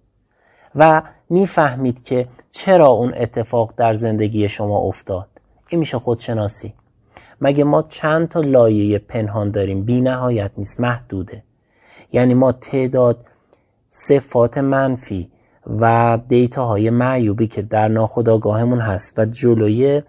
و 0.74 1.02
می‌فهمید 1.30 2.02
که 2.02 2.28
چرا 2.50 2.86
اون 2.86 3.14
اتفاق 3.16 3.74
در 3.76 3.94
زندگی 3.94 4.48
شما 4.48 4.78
افتاد. 4.78 5.28
این 5.68 5.80
میشه 5.80 5.98
خودشناسی. 5.98 6.74
مگه 7.40 7.64
ما 7.64 7.82
چند 7.82 8.28
تا 8.28 8.40
لایه 8.40 8.98
پنهان 8.98 9.50
داریم؟ 9.50 9.84
بی 9.84 10.00
نهایت 10.00 10.50
نیست 10.58 10.80
محدوده. 10.80 11.42
یعنی 12.12 12.34
ما 12.34 12.52
تعداد 12.52 13.24
صفات 13.90 14.58
منفی 14.58 15.30
و 15.66 16.18
دیتاهای 16.28 16.90
معیوبی 16.90 17.46
که 17.46 17.62
در 17.62 17.88
ناخودآگاهمون 17.88 18.80
هست 18.80 19.18
و 19.18 19.24
جلوی 19.24 20.02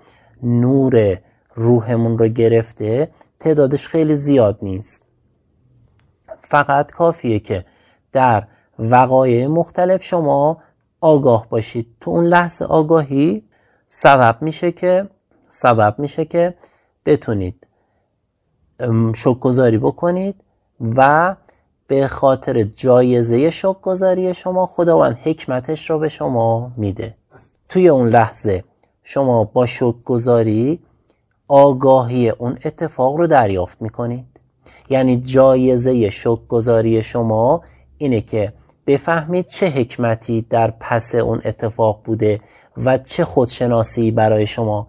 نور 0.43 1.17
روحمون 1.53 2.17
رو 2.17 2.27
گرفته 2.27 3.11
تعدادش 3.39 3.87
خیلی 3.87 4.15
زیاد 4.15 4.59
نیست. 4.61 5.03
فقط 6.41 6.91
کافیه 6.91 7.39
که 7.39 7.65
در 8.11 8.47
وقایع 8.79 9.47
مختلف 9.47 10.03
شما 10.03 10.57
آگاه 11.01 11.49
باشید. 11.49 11.87
تو 12.01 12.11
اون 12.11 12.25
لحظه 12.25 12.65
آگاهی 12.65 13.43
سبب 13.87 14.37
میشه 14.41 14.71
که 14.71 15.09
سبب 15.49 15.95
میشه 15.99 16.25
که 16.25 16.53
بتونید 17.05 17.67
شک 19.15 19.39
گذاری 19.39 19.77
بکنید 19.77 20.35
و 20.79 21.35
به 21.87 22.07
خاطر 22.07 22.63
جایزه 22.63 23.49
شک 23.49 23.81
گذاری 23.81 24.33
شما 24.33 24.65
خداوند 24.65 25.15
حکمتش 25.15 25.89
رو 25.89 25.99
به 25.99 26.09
شما 26.09 26.71
میده. 26.77 27.15
توی 27.69 27.89
اون 27.89 28.09
لحظه 28.09 28.63
شما 29.09 29.43
با 29.43 29.65
شک 29.65 29.95
گذاری 30.05 30.79
آگاهی 31.47 32.29
اون 32.29 32.57
اتفاق 32.65 33.15
رو 33.15 33.27
دریافت 33.27 33.81
می‌کنید. 33.81 34.25
یعنی 34.89 35.21
جایزه 35.21 36.09
شک 36.09 36.47
گذاری 36.47 37.03
شما 37.03 37.61
اینه 37.97 38.21
که 38.21 38.53
بفهمید 38.87 39.45
چه 39.45 39.67
حکمتی 39.67 40.41
در 40.41 40.73
پس 40.79 41.15
اون 41.15 41.41
اتفاق 41.45 42.01
بوده 42.05 42.39
و 42.77 42.97
چه 42.97 43.23
خودشناسی 43.23 44.11
برای 44.11 44.47
شما 44.47 44.87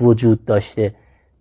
وجود 0.00 0.44
داشته. 0.44 0.94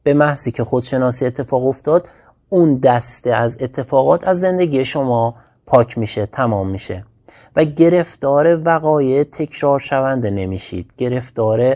به 0.03 0.13
محضی 0.13 0.51
که 0.51 0.63
خودشناسی 0.63 1.25
اتفاق 1.25 1.67
افتاد 1.67 2.07
اون 2.49 2.75
دسته 2.75 3.33
از 3.33 3.57
اتفاقات 3.61 4.27
از 4.27 4.39
زندگی 4.39 4.85
شما 4.85 5.35
پاک 5.65 5.97
میشه 5.97 6.25
تمام 6.25 6.69
میشه. 6.69 7.05
و 7.56 7.63
گرفتار 7.63 8.62
وقایع 8.65 9.24
تکرار 9.24 9.80
شونده 9.80 10.30
نمیشید. 10.30 10.93
گرفتار 10.98 11.76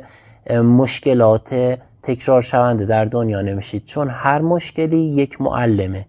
مشکلات 0.63 1.79
تکرار 2.03 2.41
شونده 2.41 2.85
در 2.85 3.05
دنیا 3.05 3.41
نمیشید. 3.41 3.83
چون 3.83 4.09
هر 4.09 4.41
مشکلی 4.41 4.99
یک 4.99 5.41
معلمه. 5.41 6.05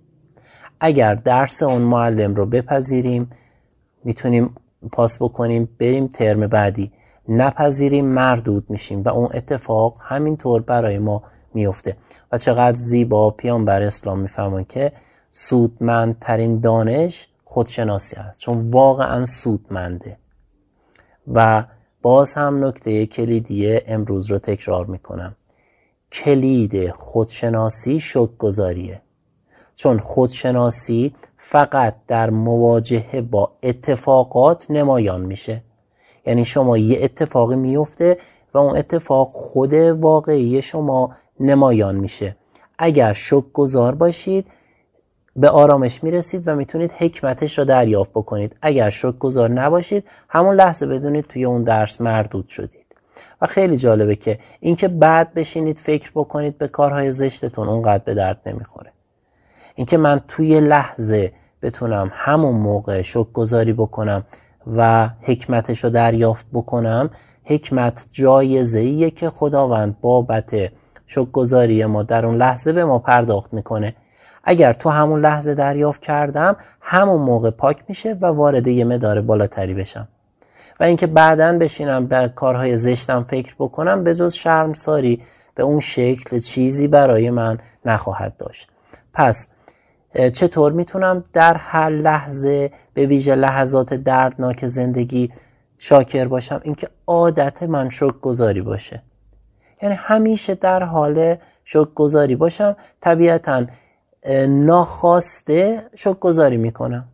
اگر 0.81 1.15
درس 1.15 1.63
اون 1.63 1.83
معلم 1.83 2.35
رو 2.35 2.47
بپذیریم 2.47 3.31
می‌تونیم 4.05 4.55
پاس 4.93 5.23
بکنیم 5.23 5.69
بریم 5.81 6.07
ترم 6.07 6.47
بعدی. 6.47 6.93
نپذیریم 7.29 8.07
مردود 8.07 8.71
میشیم 8.71 9.03
و 9.03 9.09
اون 9.09 9.29
اتفاق 9.35 9.97
همینطور 10.01 10.63
برای 10.63 10.99
ما 10.99 11.23
میفته. 11.55 11.97
و 12.33 12.39
چقدر 12.39 12.77
زیبا 12.77 13.31
پیامبر 13.31 13.83
اسلام 13.83 14.21
می‌فهمن 14.21 14.65
که 14.65 14.93
سودمندترین 15.31 16.61
دانش 16.61 17.29
خودشناسی 17.51 18.17
است 18.17 18.41
چون 18.41 18.71
واقعا 18.71 19.25
سودمنده. 19.25 20.17
و 21.35 21.65
باز 22.03 22.35
هم 22.35 22.65
نکته 22.65 23.07
کلیدی 23.07 23.77
امروز 23.77 24.31
رو 24.31 24.39
تکرار 24.39 24.87
می‌کنم. 24.87 25.37
کلید 26.13 26.91
خودشناسی 26.91 28.01
شک 28.01 28.39
گذاریه 28.39 29.03
چون 29.75 29.99
خودشناسی 29.99 31.15
فقط 31.37 31.95
در 32.07 32.31
مواجهه 32.31 33.21
با 33.21 33.53
اتفاقات 33.63 34.71
نمایان 34.71 35.21
میشه. 35.21 35.63
یعنی 36.27 36.45
شما 36.45 36.79
یه 36.79 36.99
اتفاقی 37.03 37.57
میفته 37.57 38.19
و 38.55 38.59
اون 38.59 38.77
اتفاق 38.77 39.29
خود 39.29 39.75
واقعی 39.75 40.63
شما 40.63 41.11
نمایان 41.41 41.97
میشه. 41.97 42.37
اگر 42.79 43.13
شک 43.13 43.45
گذار 43.53 43.95
باشید 43.95 44.47
به 45.37 45.49
آرامش 45.49 46.05
می‌رسید 46.05 46.49
و 46.49 46.57
می‌تونید 46.57 46.93
حکمتش 46.93 47.59
را 47.59 47.65
دریافت 47.65 48.11
بکنید. 48.11 48.57
اگر 48.63 48.91
شک 48.91 49.19
گذار 49.19 49.51
نباشید 49.51 50.05
همون 50.29 50.55
لحظه 50.55 50.87
بدونید 50.87 51.25
توی 51.25 51.45
اون 51.45 51.65
درس 51.65 52.01
مردود 52.01 52.47
شدید. 52.47 52.87
و 53.41 53.47
خیلی 53.47 53.77
جالبه 53.77 54.17
که 54.17 54.39
اینکه 54.61 54.89
بعد 54.89 55.35
بشینید 55.35 55.79
فکر 55.79 56.11
بکنید 56.15 56.59
به 56.59 56.69
کارهای 56.69 57.13
زشتتون 57.13 57.69
اونقدر 57.69 58.05
به 58.05 58.15
درد 58.15 58.41
نمی‌خوره. 58.47 58.93
اینکه 59.75 59.97
من 59.97 60.21
توی 60.29 60.61
لحظه 60.61 61.33
بتونم 61.63 62.11
همون 62.15 62.55
موقع 62.55 63.03
شک 63.03 63.33
گذاری 63.33 63.73
بکنم 63.73 64.25
و 64.67 65.11
حکمتش 65.23 65.85
رو 65.85 65.91
دریافت 65.91 66.47
بکنم 66.53 67.11
حکمت 67.45 68.07
جایزه 68.11 69.11
که 69.11 69.31
خداوند 69.31 70.01
بابت 70.01 70.55
شک 71.07 71.33
گذاری 71.33 71.85
ما 71.85 72.03
در 72.03 72.27
اون 72.27 72.37
لحظه 72.37 72.73
به 72.73 72.85
ما 72.85 72.99
پرداخت 72.99 73.55
می‌کنه. 73.55 73.95
اگر 74.51 74.73
تو 74.73 74.91
همون 74.91 75.21
لحظه 75.21 75.55
دریافت 75.55 76.01
کردم 76.01 76.57
همون 76.81 77.21
موقع 77.21 77.51
پاک 77.51 77.85
میشه 77.89 78.15
و 78.21 78.27
وارد 78.27 78.67
یه 78.67 78.85
مدار 78.85 79.21
بالاتری 79.21 79.75
بشم. 79.75 80.09
و 80.81 80.85
اینکه 80.85 81.07
بعدا 81.07 81.59
بشینم 81.59 82.07
به 82.07 82.33
کارهای 82.37 82.79
زشتم 82.79 83.25
فکر 83.25 83.55
بکنم 83.59 84.05
به 84.05 84.15
جز 84.15 84.35
شرمساری 84.35 85.23
به 85.55 85.63
اون 85.63 85.81
شکل 85.81 86.39
چیزی 86.39 86.89
برای 86.89 87.31
من 87.31 87.59
نخواهد 87.85 88.37
داشت. 88.37 88.69
پس 89.15 89.49
چطور 90.33 90.73
می‌تونم 90.73 91.25
در 91.33 91.55
هر 91.55 91.91
لحظه 91.91 92.71
به 92.95 93.07
ویژه 93.07 93.35
لحظات 93.35 93.95
دردناک 93.95 94.67
زندگی 94.67 95.33
شاکر 95.79 96.25
باشم؟ 96.25 96.61
اینکه 96.65 96.89
عادت 97.07 97.63
من 97.63 97.91
شک 97.91 98.21
گذاری 98.23 98.61
باشه. 98.61 99.03
یعنی 99.83 99.95
همیشه 99.95 100.55
در 100.55 100.83
حال 100.83 101.37
شکر 101.65 101.95
گذاری 101.95 102.37
باشم. 102.37 102.77
طبیعتا 103.01 103.67
ناخواسته 104.49 105.83
شکر 105.95 106.15
گذاری 106.15 106.57
می‌کنم. 106.57 107.09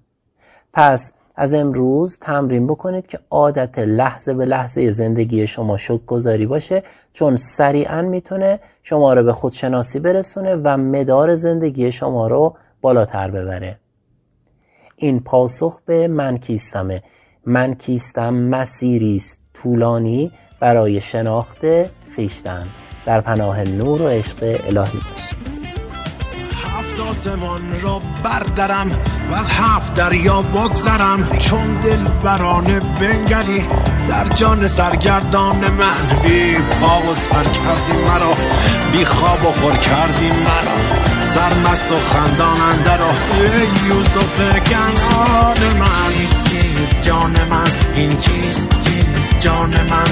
پس 0.72 1.12
از 1.36 1.54
امروز 1.54 2.18
تمرین 2.18 2.66
بکنید 2.66 3.06
که 3.06 3.18
عادت 3.30 3.78
لحظه 3.78 4.34
به 4.34 4.44
لحظه 4.46 4.90
زندگی 4.90 5.46
شما 5.46 5.76
شک 5.76 6.06
گذاری 6.06 6.46
باشه 6.46 6.82
چون 7.12 7.36
سریعا 7.36 8.02
می‌تونه 8.02 8.60
شما 8.82 9.14
رو 9.14 9.22
به 9.22 9.32
خودشناسی 9.32 10.00
برسونه 10.00 10.56
و 10.56 10.76
مدار 10.76 11.34
زندگی 11.34 11.92
شما 11.92 12.28
رو 12.28 12.56
بالاتر 12.80 13.30
ببره. 13.30 13.78
این 14.96 15.20
پاسخ 15.20 15.80
به 15.86 16.08
من 16.08 16.38
کیستمه. 16.38 17.02
من 17.46 17.74
کیستم 17.74 18.34
مسیری 18.34 19.16
است 19.16 19.40
طولانی 19.54 20.32
برای 20.60 21.00
شناخت 21.00 21.60
خیشتن. 22.10 22.66
در 23.06 23.20
پناه 23.20 23.64
نور 23.64 24.02
و 24.02 24.08
عشق 24.08 24.38
الهی 24.42 24.98
باشید. 25.10 25.45
آسمان 27.00 27.80
را 27.82 28.00
بردرم 28.24 28.90
و 29.30 29.34
از 29.34 29.50
هفت 29.50 29.94
دریا 29.94 30.42
بگذرم. 30.42 31.38
چون 31.38 31.80
دل 31.80 32.04
برانه 32.04 32.80
بنگری 32.80 33.68
در 34.08 34.28
جان 34.28 34.68
سرگردان 34.68 35.56
من. 35.56 36.22
بی 36.22 36.56
پا 36.80 36.98
و 36.98 37.14
سر 37.14 37.44
کردی 37.44 37.92
مرا 38.08 38.34
بی 38.92 39.04
خواب 39.04 39.46
و 39.46 39.52
خور 39.52 39.76
کردی 39.76 40.28
مرا. 40.28 41.06
سرمست 41.22 41.92
و 41.92 41.96
خندان 41.96 42.98
را 42.98 43.10
ای 43.40 43.88
یوسف 43.88 44.60
کنان 44.70 45.76
من. 45.78 46.12
کیست 46.12 46.44
کیست 46.44 47.02
جان 47.02 47.36
من؟ 47.50 47.70
این 47.94 48.16
کیست 48.16 48.70
کیست 48.70 49.40
جان 49.40 49.70
من؟ 49.70 50.04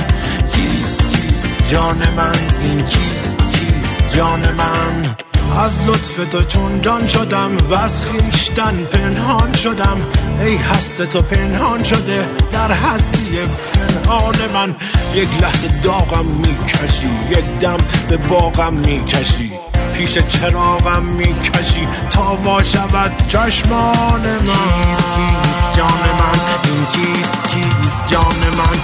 کیست 0.53 1.03
کیست 1.03 1.69
جان 1.69 1.99
من؟ 2.17 2.33
این 2.61 2.85
کیست 2.85 3.39
کیست 3.39 4.17
جان 4.17 4.41
من؟ 4.41 5.17
از 5.53 5.81
لطف 5.87 6.29
تو 6.31 6.45
چون 6.45 6.81
جان 6.81 7.07
شدم 7.07 7.57
و 7.71 7.75
از 7.75 7.93
خیشتن 8.01 8.85
پنهان 8.85 9.53
شدم. 9.53 9.97
ای 10.41 10.57
هست 10.57 11.03
تو 11.03 11.23
پنهان 11.23 11.83
شده 11.83 12.29
در 12.53 12.73
هستی 12.73 13.39
پنهان 13.73 14.35
من. 14.55 14.77
یک 15.15 15.29
لحظه 15.43 15.69
داغم 15.83 16.25
می‌کشی 16.27 17.09
یک 17.31 17.59
دم 17.61 17.77
به 18.09 18.17
باغم 18.17 18.75
می‌کشی. 18.75 19.53
پیش 19.95 20.19
چراغم 20.19 21.03
می‌کشی 21.03 21.89
تا 22.11 22.37
وا 22.45 22.63
شود 22.63 23.13
چشمان 23.29 24.21
من. 24.21 24.97
کیست 25.15 25.77
جان 25.77 26.05
من؟ 26.19 26.41
این 26.65 26.85
کیست؟ 26.93 27.33
کیست 27.49 28.07
جان 28.07 28.37
من؟ 28.59 28.79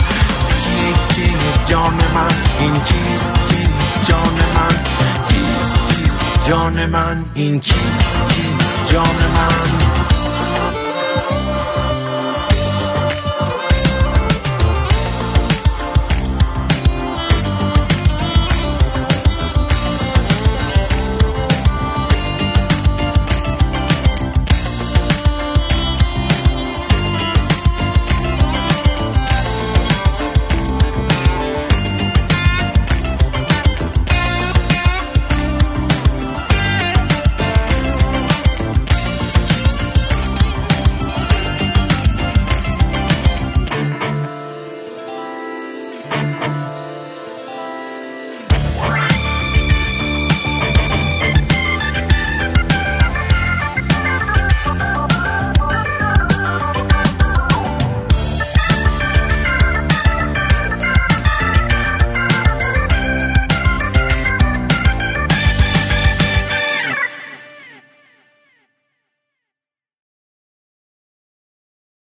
کیست؟ 0.64 1.14
کیست 1.14 1.66
جان 1.66 1.94
من؟ 2.14 2.34
این 2.58 2.74
کیست؟ 2.74 3.32
کیست 3.34 4.10
جان 4.10 4.34
من؟ 4.54 4.89
جان 6.50 6.86
من 6.86 7.24
این 7.34 7.60
کیست؟ 7.60 8.14
کیست 8.28 8.92
جان 8.92 9.16
من 9.34 9.89